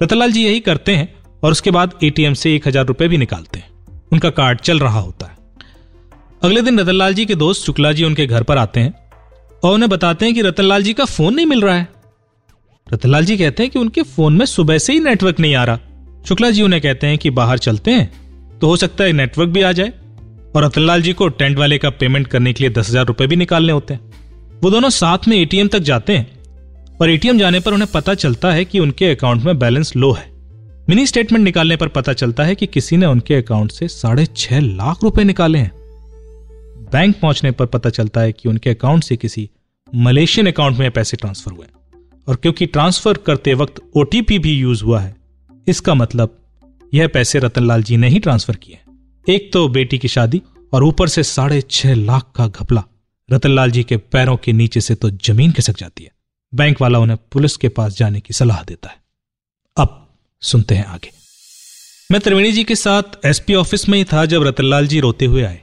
रतनलाल 0.00 0.32
जी 0.32 0.44
यही 0.44 0.60
करते 0.62 0.94
हैं 0.94 1.08
और 1.42 1.52
उसके 1.52 1.70
बाद 1.70 1.94
एटीएम 2.04 2.34
से 2.34 2.54
एक 2.54 2.66
हज़ार 2.68 2.86
रुपए 2.86 3.08
भी 3.08 3.16
निकालते 3.18 3.58
हैं। 3.58 3.70
उनका 4.12 4.30
कार्ड 4.32 4.60
चल 4.60 4.78
रहा 4.78 5.00
होता 5.00 5.26
है। 5.26 5.36
अगले 6.42 6.62
दिन 6.62 6.80
रतनलाल 6.80 7.14
जी 7.14 7.24
के 7.26 7.34
दोस्त 7.36 7.66
शुक्ला 7.66 7.92
जी 7.92 8.04
उनके 8.04 8.26
घर 8.26 8.42
पर 8.42 8.58
आते 8.58 8.80
हैं 8.80 8.94
और 9.62 9.74
उन्हें 9.74 9.88
बताते 9.90 10.26
हैं 10.26 10.34
कि 10.34 10.42
रतनलाल 10.42 10.82
जी 10.82 10.92
का 10.92 11.04
फ़ोन 11.06 11.34
नहीं 11.34 11.46
मिल 11.46 11.60
रहा 11.60 11.74
है। 11.74 11.88
रतनलाल 12.86 13.24
जी 13.24 13.36
कहते 13.38 13.62
हैं 13.62 13.72
कि 13.72 13.78
उनके 13.78 14.02
फ़ोन 14.04 14.36
में 14.36 14.44
सुबह 14.46 14.78
से 14.78 14.92
ही 14.92 15.00
नेटवर्क 15.00 15.40
नहीं 15.40 15.54
आ 15.54 15.64
रहा। 15.64 15.78
शुक्ला 16.28 16.50
जी 16.50 16.62
उन्हें 16.62 16.80
कहते 16.82 17.06
हैं 17.06 17.18
कि 17.18 17.30
बाहर 17.32 17.58
चलते 17.60 17.90
हैं 17.90 18.58
तो 18.58 18.66
हो 18.66 18.76
सकता 18.76 19.04
है 19.04 19.12
नेटवर्क 19.14 19.50
भी 19.50 19.62
आ 19.62 19.72
जाए 19.72 19.92
और 20.56 20.64
रतनलाल 20.64 21.02
जी 21.02 21.12
को 21.12 21.28
टेंट 21.30 21.58
वाले 21.58 21.78
का 21.78 21.90
पेमेंट 21.92 22.26
करने 22.26 22.52
के 22.52 22.64
लिए 22.64 22.72
दस 22.72 22.88
हज़ार 22.90 23.06
रुपए 23.06 23.26
भी 23.26 23.36
निकालने 23.36 23.72
होते 23.72 23.94
हैं। 23.94 24.11
वो 24.62 24.70
दोनों 24.70 24.88
साथ 24.90 25.26
में 25.28 25.36
एटीएम 25.36 25.68
तक 25.68 25.78
जाते 25.78 26.16
हैं 26.16 26.96
और 27.00 27.10
एटीएम 27.10 27.38
जाने 27.38 27.60
पर 27.60 27.74
उन्हें 27.74 27.90
पता 27.92 28.14
चलता 28.14 28.50
है 28.52 28.64
कि 28.64 28.78
उनके 28.78 29.06
अकाउंट 29.06 29.42
में 29.42 29.58
बैलेंस 29.58 29.94
लो 29.96 30.10
है। 30.12 30.30
मिनी 30.88 31.06
स्टेटमेंट 31.06 31.44
निकालने 31.44 31.76
पर 31.76 31.88
पता 31.88 32.12
चलता 32.12 32.44
है 32.44 32.54
कि 32.54 32.66
किसी 32.66 32.96
ने 32.96 33.06
उनके 33.06 33.34
अकाउंट 33.34 33.72
से 33.72 33.88
साढ़े 33.88 34.26
छह 34.26 34.60
लाख 34.60 35.02
रुपए 35.02 35.24
निकाले 35.24 35.58
हैं। 35.58 35.72
बैंक 36.92 37.16
पहुँचने 37.20 37.50
पर 37.50 37.66
पता 37.66 37.90
चलता 37.90 38.20
है 38.20 38.32
कि 38.32 38.48
उनके 38.48 38.70
अकाउंट 38.70 39.04
से 39.04 39.16
किसी 39.16 39.48
मलेशियन 39.88 40.46
अकाउंट 40.46 40.78
में 40.78 40.90
पैसे 40.90 41.16
ट्रांसफ़र 41.16 41.52
हुए 41.52 41.66
और 42.28 42.36
क्योंकि 42.36 42.66
ट्रांसफ़र 42.66 43.18
करते 43.26 43.54
वक्त 43.54 43.82
ओटीपी 43.96 44.38
भी 44.38 44.52
यूज़ 44.52 44.84
हुआ 44.84 45.00
है, 45.00 45.14
इसका 45.66 45.94
मतलब 45.94 46.38
यह 46.92 47.08
पैसे 47.08 47.38
रतनलाल 47.38 47.82
जी 47.82 47.96
ने 47.96 48.08
ही 48.08 48.18
ट्रांसफ़र 48.18 48.56
किए 48.56 48.78
एक 49.26 49.52
तो 49.52 49.68
बेटी 49.70 49.98
की 49.98 50.08
शादी 50.08 50.42
और 50.72 50.84
ऊपर 50.84 51.08
से 51.08 51.22
साढ़े 51.24 51.60
छह 51.60 51.94
लाख 51.94 52.32
का 52.36 52.48
घपला। 52.48 52.84
रतनलाल 53.28 53.70
जी 53.70 53.82
के 53.82 53.96
पैरों 53.96 54.36
के 54.36 54.52
नीचे 54.52 54.80
से 54.80 54.94
तो 54.94 55.10
ज़मीन 55.10 55.52
खिसक 55.52 55.78
जाती 55.78 56.04
है। 56.04 56.10
बैंक 56.52 56.80
वाला 56.80 56.98
उन्हें 56.98 57.18
पुलिस 57.32 57.56
के 57.56 57.68
पास 57.68 57.96
जाने 57.96 58.20
की 58.20 58.34
सलाह 58.34 58.62
देता 58.62 58.88
है। 58.88 59.00
अब 59.76 59.98
सुनते 60.42 60.74
हैं 60.74 60.84
आगे। 60.86 61.10
मैं 62.10 62.20
त्रिवेणी 62.20 62.52
जी 62.52 62.64
के 62.64 62.74
साथ 62.76 63.26
एसपी 63.26 63.54
ऑफ़िस 63.54 63.88
में 63.88 63.98
ही 63.98 64.04
था 64.04 64.24
जब 64.26 64.42
रतनलाल 64.42 64.86
जी 64.86 65.00
रोते 65.00 65.24
हुए 65.24 65.42
आए। 65.42 65.60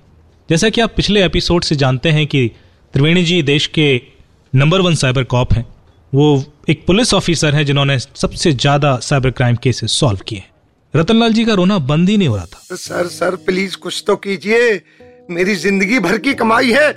जैसा 0.49 0.69
कि 0.69 0.81
आप 0.81 0.93
पिछले 0.95 1.25
एपिसोड 1.25 1.63
से 1.63 1.75
जानते 1.75 2.11
हैं 2.11 2.25
कि 2.27 2.47
त्रिवेणी 2.93 3.23
जी 3.23 3.41
देश 3.43 3.67
के 3.67 3.89
नंबर 4.53 4.81
वन 4.81 4.95
साइबर 4.95 5.23
कॉप 5.25 5.53
हैं। 5.53 5.65
वो 6.13 6.43
एक 6.69 6.85
पुलिस 6.87 7.13
ऑफिसर 7.13 7.55
हैं 7.55 7.65
जिन्होंने 7.65 7.97
सबसे 7.99 8.51
ज़्यादा 8.53 8.95
साइबर 8.99 9.31
क्राइम 9.31 9.55
केसेस 9.55 9.91
सॉल्व 9.91 10.19
किए 10.27 10.39
हैं। 10.39 10.49
रतनलाल 10.93 11.33
जी 11.33 11.45
का 11.45 11.53
रोना 11.53 11.77
बंद 11.79 12.09
ही 12.09 12.17
नहीं 12.17 12.27
हो 12.27 12.35
रहा 12.35 12.45
था। 12.45 12.75
सर 12.75 13.07
सर 13.09 13.35
प्लीज़ 13.45 13.75
कुछ 13.77 14.03
तो 14.07 14.15
कीजिए। 14.15 14.81
मेरी 15.29 15.55
ज़िंदगी 15.55 15.99
भर 15.99 16.17
की 16.17 16.33
कमाई 16.33 16.71
है। 16.71 16.91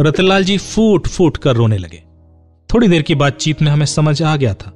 रतनलाल 0.00 0.44
जी 0.44 0.58
फूट 0.58 1.08
फूट 1.08 1.36
कर 1.36 1.56
रोने 1.56 1.78
लगे। 1.78 2.02
थोड़ी 2.74 2.88
देर 2.88 3.02
की 3.02 3.14
बातचीत 3.14 3.62
में 3.62 3.72
हमें 3.72 3.86
समझ 3.86 4.22
आ 4.22 4.36
गया 4.36 4.54
था। 4.54 4.72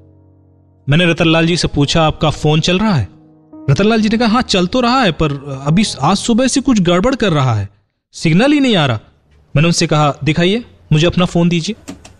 मैंने 0.88 1.06
रतनलाल 1.06 1.46
जी 1.46 1.56
से 1.56 1.68
पूछा, 1.68 2.02
आपका 2.02 2.30
फ़ोन 2.30 2.60
चल 2.60 2.78
रहा 2.78 2.94
है? 2.94 3.08
रतनलाल 3.70 4.00
जी 4.00 4.08
ने 4.08 4.18
कहा 4.18 4.28
हाँ 4.28 4.42
चल 4.42 4.66
तो 4.66 4.80
रहा 4.80 5.00
है, 5.02 5.12
पर 5.12 5.62
अभी 5.66 5.84
आज 6.00 6.16
सुबह 6.16 6.46
से 6.46 6.60
कुछ 6.60 6.80
गड़बड़ 6.80 7.14
कर 7.14 7.32
रहा 7.32 7.54
है। 7.54 7.68
सिग्नल 8.12 8.52
ही 8.52 8.60
नहीं 8.60 8.76
आ 8.76 8.86
रहा। 8.86 9.00
मैंने 9.56 9.68
उनसे 9.68 9.86
कहा, 9.86 10.14
दिखाइए, 10.24 10.64
मुझे 10.92 11.06
अपना 11.06 11.24
फ़ोन 11.24 11.48
दीजिए। 11.48 11.76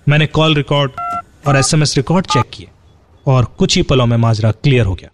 मैंने 0.09 0.27
कॉल 0.27 0.55
रिकॉर्ड 0.55 0.93
और 1.47 1.57
एसएमएस 1.57 1.97
रिकॉर्ड 1.97 2.27
चेक 2.27 2.45
किए 2.53 2.69
और 3.27 3.45
कुछ 3.45 3.77
ही 3.77 3.83
पलों 3.83 4.07
में 4.07 4.17
माजरा 4.17 4.51
क्लियर 4.53 4.87
हो 4.87 4.95
गया। 4.95 5.11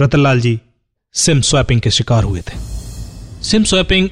रतनलाल 0.00 0.40
जी, 0.40 0.60
सिम 1.12 1.40
स्वैपिंग 1.40 1.80
के 1.80 1.90
शिकार 1.90 2.24
हुए 2.24 2.40
थे। 2.40 2.58
सिम 3.42 3.62
स्वैपिंग 3.62 4.08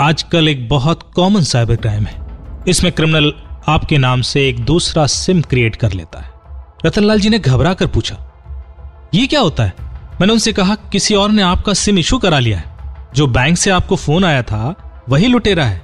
आजकल 0.00 0.48
एक 0.48 0.68
बहुत 0.68 1.02
कॉमन 1.14 1.40
साइबर 1.40 1.76
क्राइम 1.76 2.04
है। 2.04 2.64
इसमें 2.68 2.92
क्रिमिनल 2.92 3.32
आपके 3.68 3.98
नाम 3.98 4.22
से 4.22 4.48
एक 4.48 4.60
दूसरा 4.64 5.06
सिम 5.06 5.40
क्रिएट 5.40 5.76
कर 5.76 5.92
लेता 5.92 6.20
है। 6.20 6.30
रतनलाल 6.86 7.20
जी 7.20 7.28
ने 7.28 7.38
घबरा 7.38 7.74
कर 7.74 7.86
पूछा, 7.86 8.16
ये 9.14 9.26
क्या 9.26 9.40
होता 9.40 9.64
है? 9.64 9.74
मैंने 10.20 10.32
उनसे 10.32 10.52
कहा, 10.52 10.74
किसी 10.74 11.14
और 11.14 11.30
ने 11.30 11.42
आपका 11.42 11.72
सिम 11.72 11.98
इशू 11.98 12.18
करा 12.18 12.38
लिया 12.38 12.58
है। 12.58 12.94
जो 13.14 13.26
बैंक 13.26 13.58
से 13.58 13.70
आपको 13.70 13.96
फ़ोन 13.96 14.24
आया 14.24 14.42
था, 14.42 14.74
वही 15.08 15.26
लुटेरा 15.26 15.64
है। 15.64 15.82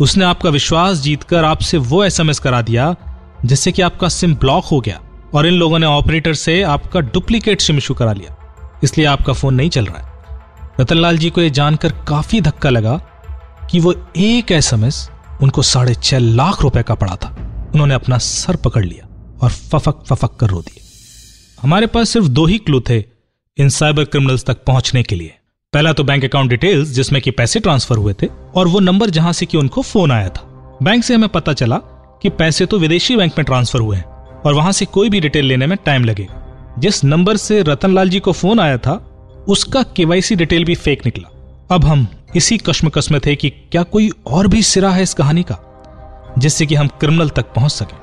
उसने 0.00 0.24
आपका 0.24 0.50
विश्वास 0.50 0.98
जीतकर 0.98 1.44
आपसे 1.44 1.78
वो 1.78 2.04
एसएमएस 2.04 2.38
करा 2.38 2.62
दिया, 2.62 2.94
जिससे 3.44 3.72
कि 3.72 3.82
आपका 3.82 4.08
सिम 4.08 4.34
ब्लॉक 4.34 4.64
हो 4.64 4.80
गया 4.80 5.00
और 5.34 5.46
इन 5.46 5.54
लोगों 5.54 5.78
ने 5.78 5.86
ऑपरेटर 5.86 6.34
से 6.34 6.62
आपका 6.62 7.00
डुप्लीकेट 7.00 7.60
सिम 7.60 7.76
इशू 7.78 7.94
करा 7.94 8.12
लिया। 8.12 8.36
इसलिए 8.84 9.06
आपका 9.06 9.32
फ़ोन 9.32 9.54
नहीं 9.54 9.70
चल 9.70 9.86
रहा 9.86 9.98
है। 9.98 10.14
रतनलाल 10.80 11.18
जी 11.18 11.30
को 11.30 11.40
यह 11.40 11.48
जानकर 11.48 11.92
काफ़ी 12.08 12.40
धक्का 12.40 12.70
लगा 12.70 13.00
कि 13.70 13.80
वो 13.80 13.94
एक 14.16 14.52
एसएमएस 14.52 15.08
उनको 15.42 15.62
साढ़े 15.62 15.94
छह 15.94 16.18
लाख 16.18 16.62
रुपए 16.62 16.82
का 16.82 16.94
पड़ा 16.94 17.16
था। 17.16 17.28
उन्होंने 17.74 17.94
अपना 17.94 18.18
सर 18.18 18.56
पकड़ 18.56 18.84
लिया 18.84 19.08
और 19.42 19.50
फफक 19.50 20.04
फफक 20.06 20.36
कर 20.36 20.46
रो 20.46 20.60
दिए। 20.60 20.82
हमारे 21.62 21.86
पास 21.86 22.10
सिर्फ़ 22.10 22.28
दो 22.28 22.46
ही 22.46 22.58
क्लू 22.58 22.80
थे 22.80 22.98
इन 23.58 23.68
साइबर 23.68 24.04
क्रिमिनल्स 24.04 24.44
तक 24.44 24.64
पहुँचने 24.64 25.02
के 25.02 25.16
लिए। 25.16 25.34
पहला 25.72 25.92
तो 25.92 26.04
बैंक 26.04 26.24
अकाउंट 26.24 26.50
डिटेल्स, 26.50 26.88
जिसमें 26.88 27.20
कि 27.22 27.30
पैसे 27.30 27.60
ट्रांसफ़र 27.60 27.96
हुए 27.96 28.14
थे 28.22 28.26
और 28.54 28.68
वो 28.68 28.80
नंबर 28.80 29.10
जहाँ 29.10 29.32
से 29.32 29.46
कि 29.46 29.56
उनको 29.58 29.82
फ़ोन 29.82 30.10
आया 30.10 30.28
था। 30.28 30.78
बैंक 30.82 31.04
से 31.04 31.14
हमें 31.14 31.28
पता 31.28 31.52
चला 31.52 31.76
कि 32.22 32.28
पैसे 32.30 32.66
तो 32.66 32.78
विदेशी 32.78 33.16
बैंक 33.16 33.32
में 33.38 33.44
ट्रांसफ़र 33.44 33.80
हुए 33.80 33.96
हैं 33.96 34.04
और 34.40 34.54
वहाँ 34.54 34.72
से 34.72 34.84
कोई 34.84 35.10
भी 35.10 35.20
डिटेल 35.20 35.46
लेने 35.46 35.66
में 35.66 35.76
टाइम 35.86 36.04
लगे 36.04 36.28
जिस 36.78 37.02
नंबर 37.04 37.36
से 37.36 37.62
रतनलाल 37.62 38.08
जी 38.08 38.20
को 38.20 38.32
फ़ोन 38.32 38.60
आया 38.60 38.78
था, 38.78 38.92
उसका 39.48 39.82
केवाईसी 39.96 40.36
डिटेल 40.36 40.64
भी 40.64 40.74
फेक 40.74 41.04
निकला। 41.06 41.28
अब 41.70 41.84
हम 41.84 42.06
इसी 42.36 42.58
कश्मकश 42.58 43.10
में 43.10 43.20
थे 43.26 43.34
कि 43.36 43.50
क्या 43.50 43.82
कोई 43.82 44.10
और 44.26 44.48
भी 44.48 44.62
सिरा 44.62 44.90
है 44.90 45.02
इस 45.02 45.14
कहानी 45.14 45.42
का, 45.42 45.58
जिससे 46.38 46.66
कि 46.66 46.74
हम 46.74 46.88
क्रिमिनल 47.00 47.28
तक 47.28 47.52
पहुँच 47.54 47.72
सके। 47.72 47.96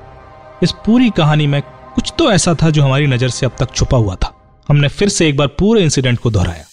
इस 0.62 0.72
पूरी 0.86 1.10
कहानी 1.10 1.46
में 1.46 1.60
कुछ 1.94 2.12
तो 2.18 2.30
ऐसा 2.32 2.54
था 2.54 2.70
जो 2.70 2.82
हमारी 2.82 3.06
नज़र 3.06 3.28
से 3.28 3.46
अब 3.46 3.56
तक 3.58 3.74
छुपा 3.74 3.96
हुआ 3.96 4.14
था। 4.14 4.32
हमने 4.68 4.88
फिर 4.88 5.08
से 5.08 5.28
एक 5.28 5.36
बार 5.36 5.46
पूरे 5.48 5.82
इंसिडेंट 5.82 6.18
को 6.18 6.30
दोहराया। 6.30 6.64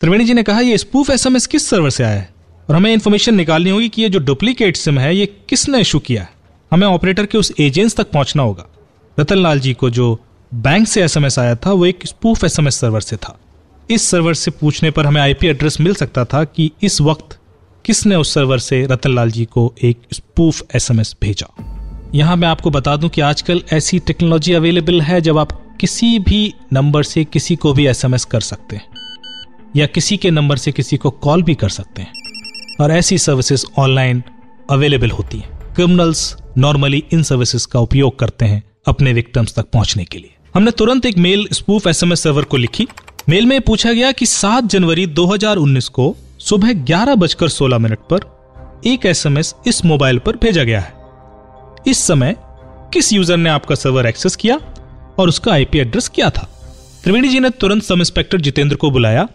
त्रिवेणी 0.00 0.24
जी 0.24 0.34
ने 0.34 0.42
कहा 0.42 0.60
यह 0.60 0.76
स्पूफ 0.76 1.10
एसएमएस 1.10 1.46
किस 1.46 1.68
सर्वर 1.68 1.90
से 1.90 2.04
आया 2.04 2.14
है? 2.14 2.34
और 2.68 2.76
हमें 2.76 2.92
इंफॉर्मेशन 2.92 3.34
निकालनी 3.34 3.70
होगी 3.70 3.88
कि 3.88 4.02
ये 4.02 4.08
जो 4.08 4.18
डुप्लीकेट 4.18 4.76
सिम 4.76 4.98
है, 4.98 5.16
ये 5.16 5.26
किसने 5.48 5.80
इशू 5.80 5.98
किया 5.98 6.22
है? 6.22 6.28
हमें 6.72 6.86
ऑपरेटर 6.86 7.26
के 7.26 7.38
उस 7.38 7.52
एजेंट्स 7.60 7.96
तक 7.96 8.10
पहुँचना 8.10 8.42
होगा। 8.42 8.66
रतनलाल 9.18 9.60
जी 9.60 9.72
को 9.74 9.90
जो 9.90 10.18
बैंक 10.54 10.88
से 10.88 11.02
एसएमएस 11.02 11.38
आया 11.38 11.54
था, 11.54 11.72
वो 11.72 11.86
एक 11.86 12.06
स्पूफ 12.06 12.44
एसएमएस 12.44 12.80
सर्वर 12.80 13.00
से 13.00 13.16
था। 13.16 13.38
इस 13.90 14.02
सर्वर 14.02 14.34
से 14.34 14.50
पूछने 14.50 14.90
पर 14.90 15.06
हमें 15.06 15.20
आईपी 15.20 15.46
एड्रेस 15.46 15.80
मिल 15.80 15.94
सकता 15.94 16.24
था 16.24 16.42
कि 16.44 16.70
इस 16.82 17.00
वक्त 17.00 17.38
किसने 17.84 18.16
उस 18.16 18.32
सर्वर 18.34 18.58
से 18.58 18.84
रतनलाल 18.86 19.30
जी 19.30 19.44
को 19.44 19.72
एक 19.84 19.98
स्पूफ 20.12 20.62
एसएमएस 20.76 21.14
भेजा। 21.22 21.46
यहाँ 22.14 22.36
मैं 22.36 22.48
आपको 22.48 22.70
बता 22.70 22.96
दूँ 22.96 23.08
कि 23.08 23.20
आजकल 23.20 23.62
ऐसी 23.72 23.98
टेक्नोलॉजी 23.98 24.52
अवेलेबल 24.52 25.00
है 25.00 25.20
जब 25.20 25.38
आप 25.38 25.52
किसी 25.80 26.18
भी 26.18 26.54
नंबर 26.72 27.02
से 27.02 27.24
किसी 27.24 27.56
को 27.56 27.72
भी 27.72 27.86
एसएमएस 27.86 28.24
कर 28.24 28.40
सकते 28.40 28.76
हैं, 28.76 28.84
या 29.76 29.86
किसी 29.86 30.16
के 30.16 30.30
नंबर 30.30 30.56
से 30.56 30.72
किसी 30.72 30.96
को 30.96 31.10
कॉल 31.10 31.42
भी 31.42 31.54
कर 31.54 31.68
सकते 31.68 32.02
हैं, 32.02 32.12
और 32.80 32.92
ऐसी 32.92 33.18
सर्विसेज़ 33.18 33.66
ऑनलाइन 33.78 34.22
अवेलेबल 34.70 35.10
होती 35.10 35.38
हैं। 35.38 35.74
क्रिमिनल्स 35.74 36.36
नॉर्मली 36.58 37.02
इन 37.12 37.22
सर्विसेज़ 37.22 37.66
का 37.66 37.80
उपयोग 37.80 38.18
करते 38.18 38.44
हैं 38.44 38.62
अपने 38.86 39.12
विक्टम्स 39.12 39.54
तक 39.54 39.70
पहुँचने 39.70 40.04
के 40.04 40.18
लिए। 40.18 40.34
हमने 40.54 40.70
तुरंत 40.70 41.06
एक 41.06 41.18
मेल 41.18 41.48
स्पूफ 41.52 41.86
एसएमएस 41.86 42.22
सर्वर 42.22 42.44
को 42.44 42.56
लिखी 42.56 42.88
मेल 43.28 43.46
में 43.46 43.60
पूछा 43.60 43.92
गया 43.92 44.12
कि 44.12 44.26
7 44.26 44.64
जनवरी 44.64 45.06
2019 45.06 45.88
को 45.88 46.16
सुबह 46.38 46.72
ग्यारह 46.72 47.14
बजकर 47.14 47.48
सोलह 47.48 47.78
मिनट 47.78 47.98
पर 48.12 48.20
एक 48.86 49.06
एसएमएस 49.06 49.54
इस 49.66 49.84
मोबाइल 49.84 50.18
पर 50.18 50.36
भेजा 50.36 50.64
गया 50.64 50.80
है। 50.80 50.92
इस 51.86 51.98
समय 51.98 52.36
किस 52.92 53.12
यूज़र 53.12 53.36
ने 53.36 53.50
आपका 53.50 53.74
सर्वर 53.74 54.06
एक्सेस 54.06 54.36
किया 54.36 54.56
और 55.18 55.28
उसका 55.28 55.52
आईपी 55.52 55.78
एड्रेस 55.78 56.08
क्या 56.08 56.30
था? 56.30 56.50
त्रिवेणी 57.02 57.28
जी 57.28 57.40
ने 57.40 57.50
तुरंत 57.50 57.82
सब 57.82 57.94
इंस्पेक्टर 57.94 58.40
जितेंद्र 58.40 58.76
को 58.76 58.90
बुलाया 58.90 59.28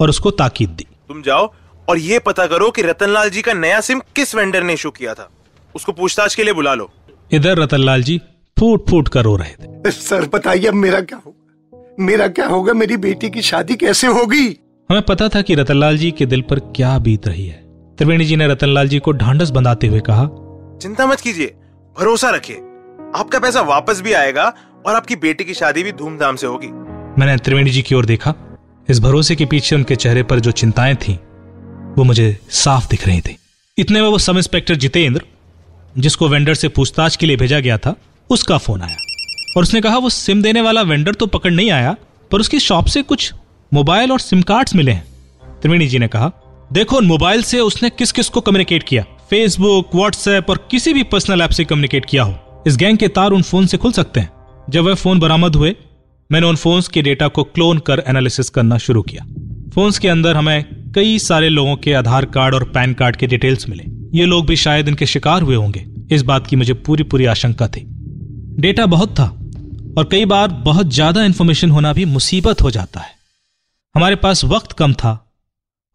और 0.00 0.08
उसको 0.08 0.30
ताकीद 0.30 0.68
दी। 0.68 0.86
तुम 1.08 1.22
जाओ 1.22 1.52
और 1.88 1.98
ये 1.98 2.18
पता 2.18 2.46
करो 2.46 2.70
कि 2.70 2.82
रतनलाल 2.82 3.30
जी 3.30 3.42
का 3.42 3.52
नया 3.52 3.80
सिम 3.80 3.98
किस 3.98 4.34
वेंडर 4.34 4.62
ने 4.62 4.72
इशू 4.72 4.90
किया 4.90 5.14
था। 5.14 5.30
उसको 5.74 5.92
पूछताछ 5.92 6.34
के 6.34 6.44
लिए 6.44 6.52
बुला 6.52 6.74
लो। 6.74 6.90
इधर 7.32 7.58
रतनलाल 7.58 8.02
जी 8.02 8.20
फूट 8.58 8.90
फूट 8.90 9.08
कर 9.08 9.22
रो 9.22 9.36
रहे 9.36 9.50
थे। 9.50 9.90
सर 9.90 10.28
बताइए 10.28 10.66
अब 10.66 10.74
मेरा 10.74 11.00
क्या 11.00 11.22
होगा? 11.26 11.43
मेरा 12.00 12.26
क्या 12.28 12.46
होगा? 12.46 12.72
मेरी 12.72 12.96
बेटी 12.96 13.30
की 13.30 13.42
शादी 13.42 13.74
कैसे 13.76 14.06
होगी? 14.06 14.46
हमें 14.90 15.02
पता 15.02 15.28
था 15.28 15.42
कि 15.42 15.54
रतनलाल 15.54 15.98
जी 15.98 16.10
के 16.10 16.26
दिल 16.26 16.40
पर 16.40 16.58
क्या 16.58 16.98
बीत 16.98 17.28
रही 17.28 17.46
है। 17.46 17.62
त्रिवेणी 17.98 18.24
जी 18.24 18.36
ने 18.36 18.46
रतनलाल 18.48 18.88
जी 18.88 18.98
को 18.98 19.12
ढांढस 19.12 19.50
बंधाते 19.50 19.86
हुए 19.86 20.00
कहा 20.00 20.24
चिंता 20.82 21.06
मत 21.06 21.20
कीजिए 21.20 21.54
भरोसा 22.00 22.30
रखिए। 22.30 22.56
आपका 23.14 23.38
पैसा 23.38 23.60
वापस 23.60 24.00
भी 24.00 24.12
आएगा 24.12 24.54
और 24.86 24.94
आपकी 24.94 25.16
बेटी 25.16 25.44
की 25.44 25.54
शादी 25.54 25.82
भी 25.82 25.92
धूमधाम 25.92 26.36
से 26.36 26.46
होगी। 26.46 26.68
मैंने 27.20 27.36
त्रिवेणी 27.36 27.70
जी 27.70 27.82
की 27.82 27.94
ओर 27.94 28.06
देखा। 28.06 28.34
इस 28.88 29.00
भरोसे 29.00 29.36
के 29.36 29.44
पीछे 29.44 29.76
उनके 29.76 29.96
चेहरे 29.96 30.22
पर 30.22 30.40
जो 30.40 30.50
चिंताएँ 30.50 30.94
थी 30.96 31.14
वो 31.98 32.04
मुझे 32.04 32.38
साफ़ 32.50 32.88
दिख 32.88 33.06
रही 33.06 33.20
थी। 33.20 33.38
इतने 33.78 34.02
में 34.02 34.08
वो 34.08 34.18
सब 34.18 34.36
इंस्पेक्टर 34.36 34.74
जितेंद्र 34.74 35.22
जिसको 35.98 36.28
वेंडर 36.28 36.54
से 36.54 36.68
पूछताछ 36.68 37.16
के 37.16 37.26
लिए 37.26 37.36
भेजा 37.36 37.60
गया 37.60 37.78
था 37.78 37.96
उसका 38.30 38.58
फ़ोन 38.58 38.82
आया। 38.82 38.96
और 39.56 39.62
उसने 39.62 39.80
कहा, 39.80 39.98
वो 39.98 40.10
सिम 40.10 40.42
देने 40.42 40.60
वाला 40.60 40.82
वेंडर 40.82 41.14
तो 41.14 41.26
पकड़ 41.26 41.52
नहीं 41.52 41.70
आया, 41.70 41.96
पर 42.30 42.40
उसकी 42.40 42.58
शॉप 42.58 42.86
से 42.86 43.02
कुछ 43.02 43.32
मोबाइल 43.74 44.12
और 44.12 44.20
सिम 44.20 44.42
कार्ड्स 44.42 44.74
मिले 44.74 44.92
हैं। 44.92 45.04
त्रिवेणी 45.62 45.86
जी 45.86 45.98
ने 45.98 46.08
कहा, 46.08 46.32
देखो 46.72 47.00
मोबाइल 47.00 47.42
से 47.42 47.60
उसने 47.60 47.90
किस 47.90 48.12
किस 48.12 48.28
को 48.28 48.40
कम्युनिकेट 48.40 48.82
किया। 48.82 49.02
फेसबुक 49.02 49.94
व्हाट्सएप 49.94 50.50
और 50.50 50.68
किसी 50.70 50.92
भी 50.92 51.02
पर्सनल 51.02 51.40
ऐप 51.40 51.50
से 51.50 51.64
कम्युनिकेट 51.64 52.04
किया 52.04 52.22
हो। 52.22 52.64
इस 52.66 52.76
गैंग 52.76 52.98
के 52.98 53.08
तार 53.08 53.30
उन 53.30 53.42
फ़ोन 53.42 53.66
से 53.66 53.76
खुल 53.76 53.92
सकते 53.92 54.20
हैं। 54.20 54.30
जब 54.70 54.84
वह 54.84 54.94
फ़ोन 54.94 55.18
बरामद 55.20 55.56
हुए, 55.56 55.76
मैंने 56.32 56.46
उन 56.46 56.56
फोन्स 56.56 56.88
के 56.88 57.02
डेटा 57.02 57.28
को 57.28 57.44
क्लोन 57.44 57.78
कर 57.78 58.02
एनालिसिस 58.08 58.50
करना 58.50 58.78
शुरू 58.78 59.02
किया। 59.02 59.24
फोन्स 59.74 59.98
के 59.98 60.08
अंदर 60.08 60.36
हमें 60.36 60.64
कई 60.94 61.18
सारे 61.18 61.48
लोगों 61.48 61.76
के 61.76 61.92
आधार 61.92 62.24
कार्ड 62.24 62.54
और 62.54 62.64
पैन 62.64 62.92
कार्ड 62.92 63.16
के 63.16 63.26
डिटेल्स 63.26 63.68
मिले। 63.68 63.84
ये 64.18 64.24
लोग 64.24 64.46
भी 64.46 64.56
शायद 64.56 64.88
इनके 64.88 65.06
शिकार 65.06 65.42
हुए 65.42 65.56
होंगे। 65.56 65.86
इस 66.10 66.22
बात 66.22 66.46
की 66.46 66.56
मुझे 66.56 66.74
पूरी 66.74 67.02
पूरी 67.02 67.24
आशंका 67.24 67.68
थी। 67.68 67.86
डेटा 68.58 68.86
बहुत 68.86 69.10
था। 69.10 69.38
और 69.98 70.04
कई 70.04 70.24
बार 70.24 70.48
बहुत 70.64 70.86
ज़्यादा 70.88 71.24
इंफॉर्मेशन 71.24 71.70
होना 71.70 71.92
भी 71.92 72.04
मुसीबत 72.04 72.62
हो 72.62 72.70
जाता 72.70 73.00
है। 73.00 73.12
हमारे 73.94 74.16
पास 74.16 74.44
वक्त 74.44 74.72
कम 74.72 74.94
था 74.94 75.18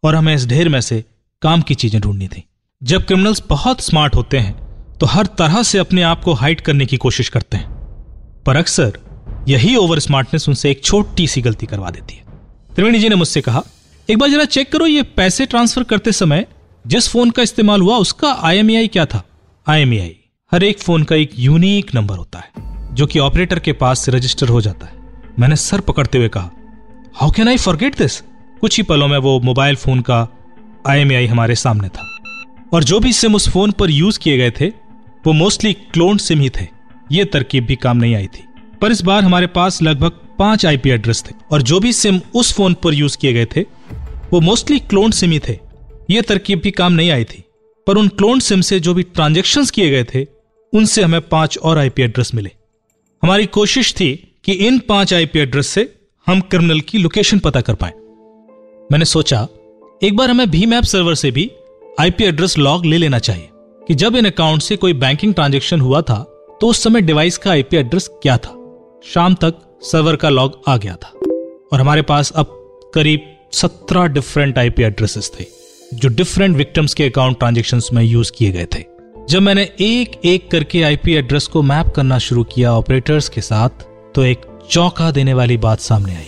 और 0.02 0.14
हमें 0.14 0.34
इस 0.34 0.46
ढेर 0.46 0.68
में 0.68 0.80
से 0.80 1.04
काम 1.42 1.62
की 1.62 1.74
चीज़ें 1.74 2.00
ढूंढनी 2.00 2.28
थी। 2.28 2.44
जब 2.82 3.06
क्रिमिनल्स 3.06 3.42
बहुत 3.48 3.80
स्मार्ट 3.80 4.14
होते 4.14 4.38
हैं 4.38 4.54
तो 4.98 5.06
हर 5.06 5.26
तरह 5.38 5.62
से 5.62 5.78
अपने 5.78 6.02
आप 6.02 6.22
को 6.24 6.32
हाइड 6.34 6.60
करने 6.60 6.86
की 6.86 6.96
कोशिश 6.96 7.28
करते 7.28 7.56
हैं। 7.56 7.68
पर 8.46 8.56
अक्सर 8.56 8.98
यही 9.48 9.74
ओवर 9.76 9.98
स्मार्टनेस 9.98 10.48
उनसे 10.48 10.70
एक 10.70 10.84
छोटी 10.84 11.26
सी 11.26 11.42
गलती 11.42 11.66
करवा 11.66 11.90
देती 11.90 12.14
है। 12.14 12.24
त्रिवेणी 12.70 12.98
जी 12.98 13.08
ने 13.08 13.14
मुझसे 13.14 13.40
कहा, 13.40 13.62
एक 14.08 14.18
बार 14.18 14.30
जरा 14.30 14.44
चेक 14.46 14.72
करो 14.72 14.86
ये 14.86 15.02
पैसे 15.02 15.46
ट्रांसफ़र 15.46 15.84
करते 15.84 16.12
समय 16.12 16.46
जिस 16.84 17.08
फ़ोन 17.08 17.30
का 17.30 17.42
इस्तेमाल 17.42 17.80
हुआ 17.80 17.96
उसका 17.98 18.32
आईएमआई 18.42 18.88
क्या 18.88 19.06
था? 19.06 19.22
आई 19.66 20.16
हर 20.52 20.64
एक 20.64 20.80
फ़ोन 20.80 21.04
का 21.04 21.16
एक 21.16 21.38
यूनिक 21.38 21.94
नंबर 21.94 22.16
होता 22.16 22.38
है। 22.38 22.69
जो 22.92 23.06
कि 23.06 23.18
ऑपरेटर 23.18 23.58
के 23.58 23.72
पास 23.72 24.08
रजिस्टर 24.08 24.48
हो 24.48 24.60
जाता 24.60 24.86
है। 24.86 24.92
मैंने 25.38 25.56
सर 25.56 25.80
पकड़ते 25.80 26.18
हुए 26.18 26.28
कहा 26.28 26.50
how 27.14 27.30
can 27.30 27.48
I 27.48 27.56
forget 27.56 27.98
this 27.98 28.20
कुछ 28.60 28.76
ही 28.76 28.82
पलों 28.82 29.08
में 29.08 29.18
वो 29.18 29.40
मोबाइल 29.40 29.76
फ़ोन 29.76 30.00
का 30.00 30.28
आई 30.86 31.26
हमारे 31.26 31.54
सामने 31.54 31.88
था। 31.88 32.16
और 32.72 32.84
जो 32.84 33.00
भी 33.00 33.12
सिम 33.12 33.34
उस 33.34 33.48
फ़ोन 33.48 33.70
पर 33.70 33.90
यूज़ 33.90 34.18
किए 34.18 34.38
गए 34.38 34.50
थे, 34.50 34.66
वो 35.26 35.32
मोस्टली 35.32 35.72
क्लोन 35.72 36.18
सिम 36.18 36.40
ही 36.40 36.50
थे। 36.50 36.66
ये 37.12 37.24
तरकीब 37.24 37.64
भी 37.66 37.76
काम 37.76 37.96
नहीं 37.96 38.14
आई 38.14 38.26
थी। 38.26 38.44
पर 38.80 38.92
इस 38.92 39.02
बार 39.02 39.24
हमारे 39.24 39.46
पास 39.46 39.82
लगभग 39.82 40.10
पाँच 40.38 40.66
आईपी 40.66 40.90
एड्रेस 40.90 41.24
थे 41.26 41.34
और 41.50 41.62
जो 41.62 41.80
भी 41.80 41.92
सिम 41.92 42.20
उस 42.34 42.52
फ़ोन 42.54 42.74
पर 42.74 42.94
यूज़ 42.94 43.18
किए 43.18 43.32
गए 43.32 43.46
थे, 43.56 43.60
वो 44.32 44.40
मोस्टली 44.40 44.78
क्लोन 44.78 45.10
सिम 45.10 45.30
ही 45.30 45.38
थे। 45.48 45.58
ये 46.10 46.22
तरकीब 46.22 46.60
भी 46.60 46.70
काम 46.70 46.92
नहीं 46.92 47.10
आई 47.10 47.24
थी। 47.24 47.44
पर 47.86 47.96
उन 47.96 48.08
क्लोन 48.08 48.40
सिम 48.40 48.60
से 48.60 48.80
जो 48.80 48.94
भी 48.94 49.02
ट्रांजेक्शन 49.02 49.64
किए 49.64 49.90
गए 49.90 50.04
थे, 50.04 50.26
उनसे 50.72 51.02
हमें 51.02 51.20
पाँच 51.20 51.58
और 51.58 51.78
आईपी 51.78 52.02
एड्रेस 52.02 52.34
मिले। 52.34 52.50
हमारी 53.22 53.46
कोशिश 53.46 53.92
थी 53.94 54.12
कि 54.44 54.52
इन 54.66 54.78
पाँच 54.78 55.12
आईपी 55.14 55.38
एड्रेस 55.38 55.66
से 55.66 55.82
हम 56.26 56.40
क्रिमिनल 56.40 56.80
की 56.80 56.98
लोकेशन 56.98 57.38
पता 57.38 57.60
कर 57.60 57.74
पाए। 57.74 57.92
मैंने 58.92 59.04
सोचा, 59.04 59.46
एक 60.02 60.16
बार 60.16 60.30
हमें 60.30 60.50
भीम 60.50 60.72
ऐप 60.74 60.84
सर्वर 60.84 61.14
से 61.14 61.30
भी 61.30 61.50
आईपी 62.00 62.24
एड्रेस 62.24 62.56
लॉग 62.58 62.86
ले 62.86 62.98
लेना 62.98 63.18
चाहिए 63.18 63.48
कि 63.88 63.94
जब 63.94 64.16
इन 64.16 64.24
अकाउंट 64.24 64.62
से 64.62 64.76
कोई 64.76 64.92
बैंकिंग 64.92 65.34
ट्रांजेक्शन 65.34 65.80
हुआ 65.80 66.02
था 66.02 66.18
तो 66.60 66.66
उस 66.66 66.82
समय 66.82 67.00
डिवाइस 67.00 67.38
का 67.38 67.50
आईपी 67.50 67.76
एड्रेस 67.76 68.08
क्या 68.22 68.36
था? 68.36 68.54
शाम 69.04 69.34
तक 69.34 69.54
सर्वर 69.82 70.16
का 70.16 70.28
लॉग 70.28 70.60
आ 70.68 70.76
गया 70.76 70.96
था 70.96 71.12
और 71.72 71.80
हमारे 71.80 72.02
पास 72.02 72.32
अब 72.36 72.46
करीब 72.94 73.36
सत्रह 73.52 74.06
डिफरेंट 74.06 74.58
आईपी 74.58 74.82
एड्रेसेस 74.82 75.30
थे, 75.40 75.44
जो 75.94 76.08
डिफरेंट 76.08 76.56
विक्टिम्स 76.56 76.94
के 76.94 77.04
अकाउंट 77.04 77.38
ट्रांजेक्शन 77.38 77.80
में 77.92 78.02
यूज़ 78.04 78.32
किए 78.38 78.50
गए 78.52 78.66
थे। 78.74 78.84
जब 79.28 79.42
मैंने 79.42 79.62
एक 79.80 80.20
एक 80.24 80.50
करके 80.50 80.82
आईपी 80.82 81.14
एड्रेस 81.14 81.46
को 81.46 81.62
मैप 81.62 81.88
करना 81.96 82.18
शुरू 82.18 82.42
किया 82.44 82.72
ऑपरेटर्स 82.72 83.28
के 83.28 83.40
साथ 83.40 83.84
तो 84.14 84.24
एक 84.24 84.40
चौंका 84.70 85.10
देने 85.10 85.34
वाली 85.34 85.56
बात 85.56 85.80
सामने 85.80 86.14
आई। 86.16 86.26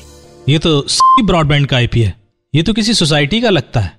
ये 0.48 0.58
तो 0.58 0.80
ब्रॉडबैंड 1.24 1.66
का 1.66 1.76
आईपी 1.76 2.02
है। 2.02 2.14
ये 2.54 2.62
तो 2.62 2.72
किसी 2.72 2.94
सोसाइटी 2.94 3.40
का 3.40 3.50
लगता 3.50 3.80
है। 3.80 3.92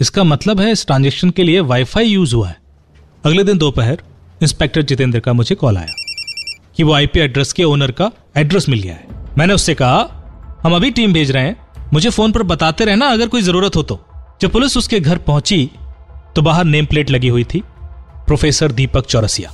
इसका 0.00 0.24
मतलब 0.24 0.60
है 0.60 0.70
इस 0.72 0.86
ट्रांजेक्शन 0.86 1.30
के 1.30 1.42
लिए 1.42 1.60
वाईफाई 1.62 2.06
यूज़ 2.06 2.34
हुआ 2.34 2.48
है। 2.48 2.56
अगले 3.24 3.44
दिन 3.44 3.58
दोपहर 3.58 4.02
इंस्पेक्टर 4.42 4.82
जितेंद्र 4.82 5.20
का 5.20 5.32
मुझे 5.32 5.54
कॉल 5.54 5.78
आया 5.78 5.94
कि 6.76 6.82
वो 6.82 6.92
आईपी 6.92 7.20
एड्रेस 7.20 7.52
के 7.52 7.64
ओनर 7.64 7.90
का 7.90 8.10
एड्रेस 8.36 8.68
मिल 8.68 8.80
गया 8.80 8.94
है। 8.94 9.06
मैंने 9.38 9.54
उससे 9.54 9.74
कहा, 9.74 10.60
हम 10.62 10.74
अभी 10.76 10.90
टीम 10.90 11.12
भेज 11.12 11.30
रहे 11.30 11.42
हैं। 11.42 11.88
मुझे 11.92 12.10
फ़ोन 12.10 12.32
पर 12.32 12.42
बताते 12.44 12.84
रहना 12.84 13.06
अगर 13.06 13.28
कोई 13.28 13.42
ज़रूरत 13.42 13.76
हो 13.76 13.82
तो। 13.82 14.00
जब 14.42 14.50
पुलिस 14.50 14.76
उसके 14.76 15.00
घर 15.00 15.18
पहुँची 15.18 15.70
तो 16.36 16.42
बाहर 16.42 16.64
नेम 16.64 16.86
प्लेट 16.86 17.10
लगी 17.10 17.28
हुई 17.28 17.44
थी। 17.44 17.62
प्रोफेसर 18.26 18.72
दीपक 18.72 19.06
चौरसिया। 19.06 19.50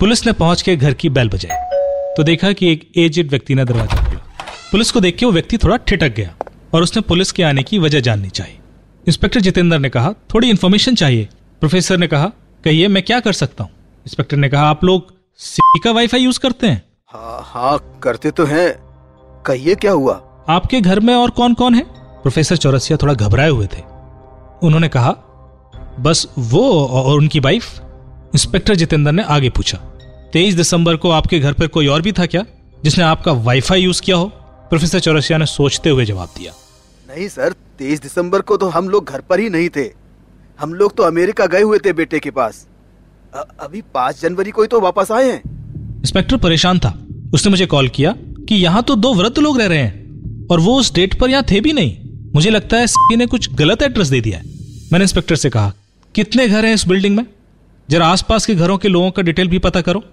पुलिस 0.00 0.26
ने 0.26 0.32
पहुँच 0.34 0.62
के 0.62 0.76
घर 0.76 0.94
की 0.94 1.08
बैल 1.10 1.28
बजाई 1.28 1.64
तो 2.16 2.22
देखा 2.22 2.52
कि 2.52 2.72
एक 2.72 2.90
एजेड 2.98 3.30
व्यक्ति 3.30 3.54
ने 3.54 3.64
दरवाज़ा 3.64 3.96
खोला। 3.98 4.20
पुलिस 4.72 4.90
को 4.90 5.00
देख 5.00 5.16
के 5.16 5.26
वो 5.26 5.32
व्यक्ति 5.32 5.58
थोड़ा 5.58 5.76
ठिटक 5.78 6.14
गया 6.14 6.34
और 6.74 6.82
उसने 6.82 7.02
पुलिस 7.02 7.32
के 7.32 7.42
आने 7.42 7.62
की 7.62 7.78
वजह 7.78 8.00
जाननी 8.00 8.28
चाहिए। 8.30 8.58
इंस्पेक्टर 9.06 9.40
जितेंद्र 9.40 9.78
ने 9.78 9.88
कहा 9.88 10.12
थोड़ी 10.34 10.50
इन्फॉर्मेशन 10.50 10.94
चाहिए। 10.94 11.28
प्रोफेसर 11.62 11.98
ने 11.98 12.06
कहा 12.06 12.30
कहिए 12.64 12.88
मैं 12.88 13.02
क्या 13.02 13.20
कर 13.20 13.32
सकता 13.32 13.64
हूँ? 13.64 13.70
इंस्पेक्टर 14.06 14.36
ने 14.36 14.48
कहा 14.48 14.68
आप 14.70 14.84
लोग 14.84 15.12
सी 15.40 15.80
का 15.84 15.90
वाईफाई 15.92 16.20
यूज़ 16.20 16.40
करते 16.40 16.66
हैं? 16.66 16.82
हाँ 17.06 17.40
हाँ 17.44 18.00
करते 18.02 18.30
तो 18.30 18.44
हैं। 18.44 18.72
कहिए 19.46 19.74
क्या 19.74 19.92
हुआ? 19.92 20.20
आपके 20.48 20.80
घर 20.80 21.00
में 21.00 21.14
और 21.14 21.30
कौन 21.30 21.54
कौन 21.54 21.74
है? 21.74 21.82
प्रोफेसर 22.22 22.56
चौरसिया 22.56 22.98
थोड़ा 23.02 23.14
घबराए 23.14 23.50
हुए 23.50 23.66
थे। 23.66 23.82
उन्होंने 24.62 24.88
कहा 24.88 25.14
बस 26.00 26.26
वो 26.38 26.62
और 26.86 27.16
उनकी 27.16 27.40
वाइफ 27.40 27.74
इंस्पेक्टर 28.34 28.74
जितेंद्र 28.74 29.12
ने 29.12 29.22
आगे 29.22 29.50
पूछा 29.50 29.78
तेईस 30.32 30.54
दिसंबर 30.54 30.96
को 30.96 31.10
आपके 31.10 31.38
घर 31.38 31.52
पर 31.52 31.66
कोई 31.66 31.86
और 31.86 32.02
भी 32.02 32.12
था 32.12 32.26
क्या 32.26 32.46
जिसने 32.84 33.04
आपका 33.04 33.32
वाईफाई 33.32 33.80
यूज़ 33.80 34.02
किया 34.02 34.16
हो? 34.16 34.26
प्रोफेसर 34.70 35.00
चौरसिया 35.00 35.38
ने 35.38 35.46
सोचते 35.46 35.90
हुए 35.90 36.04
जवाब 36.04 36.28
दिया। 36.38 36.52
नहीं 37.16 37.28
सर 37.28 37.52
तेईस 37.52 38.02
दिसंबर 38.02 38.40
को 38.40 38.56
तो 38.56 38.68
हम 38.68 38.88
लोग 38.88 39.04
घर 39.04 39.20
पर 39.20 39.40
ही 39.40 39.48
नहीं 39.48 39.68
थे। 39.68 39.90
हम 40.60 40.74
लोग 40.74 40.96
तो 40.96 41.02
अमेरिका 41.02 41.46
गए 41.46 41.62
हुए 41.62 41.78
थे 41.78 41.92
बेटे 41.92 42.18
के 42.18 42.30
पास। 42.30 42.66
अ, 43.34 43.48
अभी 43.60 43.82
पाँच 43.94 44.22
जनवरी 44.22 44.50
को 44.50 44.62
ही 44.62 44.68
तो 44.68 44.80
वापस 44.80 45.12
आए 45.12 45.32
हैं। 45.32 45.42
इंस्पेक्टर 45.98 46.36
परेशान 46.36 46.78
था। 46.78 47.06
उसने 47.34 47.50
मुझे 47.50 47.66
कॉल 47.66 47.88
किया 47.88 48.14
कि 48.18 48.54
यहाँ 48.54 48.82
तो 48.82 48.96
दो 48.96 49.14
वृद्ध 49.14 49.38
लोग 49.38 49.60
रह 49.60 49.66
रहे 49.66 49.78
हैं 49.78 50.20
और 50.46 50.60
वो 50.60 50.80
उस 50.80 50.94
डेट 50.94 51.20
पर 51.20 51.30
यहाँ 51.30 51.44
थे 51.50 51.60
भी 51.60 51.72
नहीं। 51.72 51.96
मुझे 52.34 52.50
लगता 52.50 52.76
है 52.76 52.86
ने 53.16 53.26
कुछ 53.26 53.54
गलत 53.54 53.82
एड्रेस 53.82 54.08
दे 54.08 54.20
दिया 54.20 54.38
है। 54.38 54.44
मैंने 54.92 55.02
इंस्पेक्टर 55.02 55.36
से 55.36 55.50
कहा 55.50 55.72
कितने 56.14 56.48
घर 56.48 56.64
हैं 56.64 56.74
इस 56.74 56.86
बिल्डिंग 56.88 57.16
में? 57.16 57.26
जरा 57.90 58.06
आसपास 58.06 58.46
के 58.46 58.54
घरों 58.54 58.78
के 58.78 58.88
लोगों 58.88 59.10
का 59.10 59.22
डिटेल 59.22 59.48
भी 59.48 59.58
पता 59.58 59.80
करो 59.80 60.04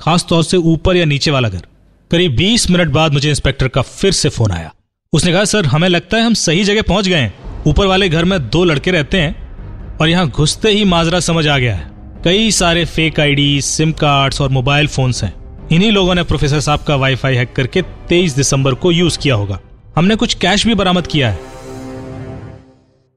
खास 0.00 0.26
तौर 0.28 0.44
से 0.44 0.56
ऊपर 0.56 0.96
या 0.96 1.04
नीचे 1.04 1.30
वाला 1.30 1.48
घर। 1.48 1.62
करीब 2.10 2.36
20 2.36 2.70
मिनट 2.70 2.88
बाद 2.88 3.12
मुझे 3.12 3.28
इंस्पेक्टर 3.28 3.68
का 3.68 3.82
फिर 3.82 4.12
से 4.12 4.28
फ़ोन 4.28 4.50
आया। 4.50 4.74
उसने 5.12 5.32
कहा, 5.32 5.44
सर, 5.44 5.66
हमें 5.66 5.88
लगता 5.88 6.16
है 6.16 6.22
हम 6.22 6.34
सही 6.34 6.64
जगह 6.64 6.82
पहुँच 6.82 7.08
गए 7.08 7.16
हैं। 7.16 7.64
ऊपर 7.66 7.86
वाले 7.86 8.08
घर 8.08 8.24
में 8.24 8.48
दो 8.48 8.64
लड़के 8.64 8.90
रहते 8.90 9.20
हैं 9.20 9.48
और 9.96 10.08
यहाँ 10.08 10.28
घुसते 10.28 10.70
ही 10.70 10.84
माजरा 10.84 11.20
समझ 11.20 11.46
आ 11.48 11.58
गया 11.58 11.74
है। 11.76 11.90
कई 12.24 12.50
सारे 12.50 12.84
फेक 12.84 13.20
आईडी 13.20 13.60
सिम 13.60 13.92
कार्ड्स 13.92 14.40
और 14.40 14.48
मोबाइल 14.48 14.86
फोन्स 14.86 15.24
हैं। 15.24 15.68
इन्हीं 15.72 15.92
लोगों 15.92 16.14
ने 16.14 16.22
प्रोफेसर 16.22 16.60
साहब 16.60 16.80
का 16.80 16.96
वाईफाई 16.96 17.34
हैक 17.34 17.52
करके 17.52 17.82
23 17.82 18.36
दिसंबर 18.36 18.74
को 18.74 18.92
यूज़ 18.92 19.18
किया 19.18 19.34
होगा। 19.34 19.60
हमने 19.96 20.16
कुछ 20.16 20.34
कैश 20.34 20.66
भी 20.66 20.74
बरामद 20.74 21.06
किया 21.06 21.30
है। 21.30 21.40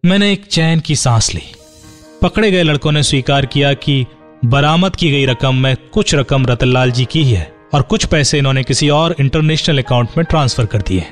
मैंने 0.05 0.31
एक 0.33 0.45
चैन 0.45 0.79
की 0.79 0.95
सांस 0.95 1.35
ली। 1.35 1.41
पकड़े 2.21 2.51
गए 2.51 2.63
लड़कों 2.63 2.91
ने 2.91 3.03
स्वीकार 3.03 3.45
किया 3.45 3.73
कि 3.73 4.05
बरामद 4.45 4.95
की 4.95 5.11
गई 5.11 5.25
रकम 5.25 5.55
में 5.55 5.75
कुछ 5.93 6.15
रकम 6.15 6.45
रतनलाल 6.45 6.91
जी 6.91 7.05
की 7.05 7.23
ही 7.23 7.33
है 7.33 7.51
और 7.73 7.81
कुछ 7.81 8.05
पैसे 8.05 8.37
इन्होंने 8.37 8.63
किसी 8.63 8.89
और 8.89 9.15
इंटरनेशनल 9.19 9.77
अकाउंट 9.77 10.09
में 10.17 10.25
ट्रांसफ़र 10.25 10.65
कर 10.65 10.81
दिए 10.81 11.05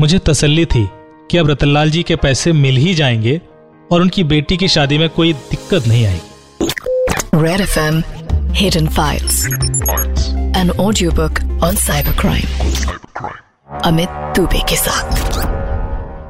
मुझे 0.00 0.18
तसल्ली 0.18 0.64
थी 0.64 0.88
कि 1.30 1.38
अब 1.38 1.50
रतनलाल 1.50 1.90
जी 1.90 2.02
के 2.02 2.16
पैसे 2.16 2.52
मिल 2.52 2.76
ही 2.76 2.94
जाएँगे 2.94 3.40
और 3.92 4.00
उनकी 4.00 4.24
बेटी 4.24 4.56
की 4.56 4.68
शादी 4.68 4.98
में 4.98 5.08
कोई 5.08 5.32
दिक्कत 5.32 5.86
नहीं 5.86 6.06
आएगी 6.06 6.34
Red 7.36 7.62
FM 7.62 7.96
Hidden 8.58 8.86
Files. 8.88 9.34
An 10.60 10.70
audiobook 10.84 11.40
on 11.62 11.80
cybercrime. 11.82 12.54
Amit 13.84 14.08
Dubey 14.36 14.60
के 14.68 14.76
साथ 14.76 15.65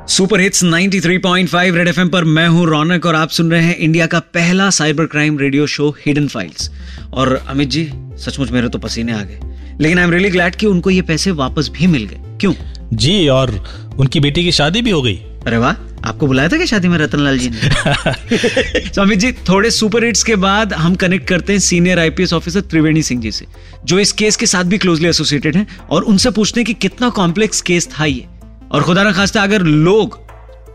सुपर 0.08 0.40
हिट्स 0.40 0.64
93.5 0.64 1.74
रेड 1.74 1.88
एफएम 1.88 2.08
पर 2.08 2.24
मैं 2.24 2.48
हूँ 2.48 2.66
रौनक 2.66 3.06
और 3.06 3.14
आप 3.14 3.28
सुन 3.28 3.50
रहे 3.50 3.62
हैं 3.62 3.76
इंडिया 3.76 4.06
का 4.06 4.18
पहला 4.18 4.70
cyber 4.70 5.06
crime 5.06 5.38
radio 5.38 5.66
show 5.66 5.96
hidden 6.06 6.28
files. 6.28 6.70
और 7.12 7.44
अमित 7.48 7.68
जी 7.68 7.92
सचमुच 7.94 8.50
मेरे 8.50 8.68
तो 8.68 8.78
पसीने 8.78 9.12
आ 9.12 9.22
गए। 9.22 9.40
लेकिन 9.80 9.98
आई 9.98 10.04
एम 10.04 10.10
रियली 10.10 10.30
ग्लैड 10.30 10.56
कि 10.56 10.66
उनको 10.66 10.90
ये 10.90 11.02
पैसे 11.02 11.30
वापस 11.30 11.70
भी 11.72 11.86
मिल 11.86 12.04
गए। 12.04 12.16
क्यों? 12.40 12.54
जी 12.92 13.28
और 13.28 13.68
उनकी 13.98 14.20
बेटी 14.20 14.44
की 14.44 14.52
शादी 14.52 14.82
भी 14.82 14.90
हो 14.90 15.02
गई। 15.02 15.16
अरे 15.16 15.56
वाह 15.56 15.74
आपको 16.04 16.26
बुलाया 16.26 16.48
था 16.48 16.56
क्या 16.56 16.66
शादी 16.66 16.88
में 16.88 16.98
रतनलाल 16.98 17.38
जी 17.38 17.50
ने? 17.50 18.88
तो 18.88 19.02
अमित 19.02 19.18
जी 19.18 19.32
थोड़े 19.32 19.70
सुपर 19.70 20.04
हिट्स 20.04 20.22
के 20.22 20.36
बाद 20.36 20.72
हम 20.72 20.94
कनेक्ट 20.94 21.28
करते 21.28 21.52
हैं 21.52 21.60
senior 21.60 21.98
IPS 21.98 22.32
officer 22.32 22.60
Triveni 22.60 23.02
Singh 23.02 23.22
ji 23.22 23.32
से 23.32 23.46
जो 23.84 23.98
इस 23.98 24.12
केस 24.12 24.36
के 24.36 24.46
साथ 24.46 24.64
भी 24.64 24.78
क्लोजली 24.78 25.08
एसोसिएटेड 25.08 25.56
हैं 25.56 25.66
और 25.90 26.02
उनसे 26.02 26.30
पूछते 26.30 26.60
हैं 26.60 26.66
कि 26.66 26.74
कितना 26.74 27.08
कॉम्प्लेक्स 27.08 27.60
केस 27.60 27.88
था 28.00 28.04
ये। 28.04 28.26
और 28.72 28.82
खुदा 28.82 29.02
ना 29.02 29.12
खास्ता, 29.12 29.42
अगर 29.42 29.62
लोग 29.62 30.18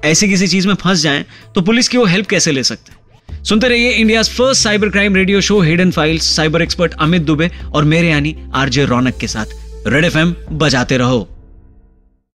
ऐसी 0.06 0.28
किसी 0.30 0.48
चीज़ 0.48 0.68
में 0.68 0.74
फंस 0.76 1.02
जाएँ 1.02 1.26
तो 1.56 1.62
पुलिस 1.62 1.88
की 1.88 1.98
वो 1.98 2.06
हेल्प 2.06 2.28
कैसे 2.28 2.52
ले 2.52 2.64
सकते 2.64 2.92
हैं? 2.92 3.44
सुनते 3.44 3.68
रहिए 3.68 3.92
India 3.92 4.22
first 4.24 4.64
cyber 4.64 4.90
crime 4.90 5.16
radio 5.16 5.42
show 5.42 5.60
hidden 5.62 5.92
files 5.92 6.36
cyber 6.36 6.62
expert 6.62 6.94
Amit 7.00 7.22
Dubey 7.22 7.50
और 7.74 7.84
मेरे 7.84 8.10
यानी 8.10 8.36
आरजे 8.54 8.86
रौनक 8.86 9.18
के 9.18 9.28
साथ। 9.28 9.46
रेड 9.88 10.06
एफएम 10.06 10.36
बजाते 10.52 10.98
रहो। 10.98 11.28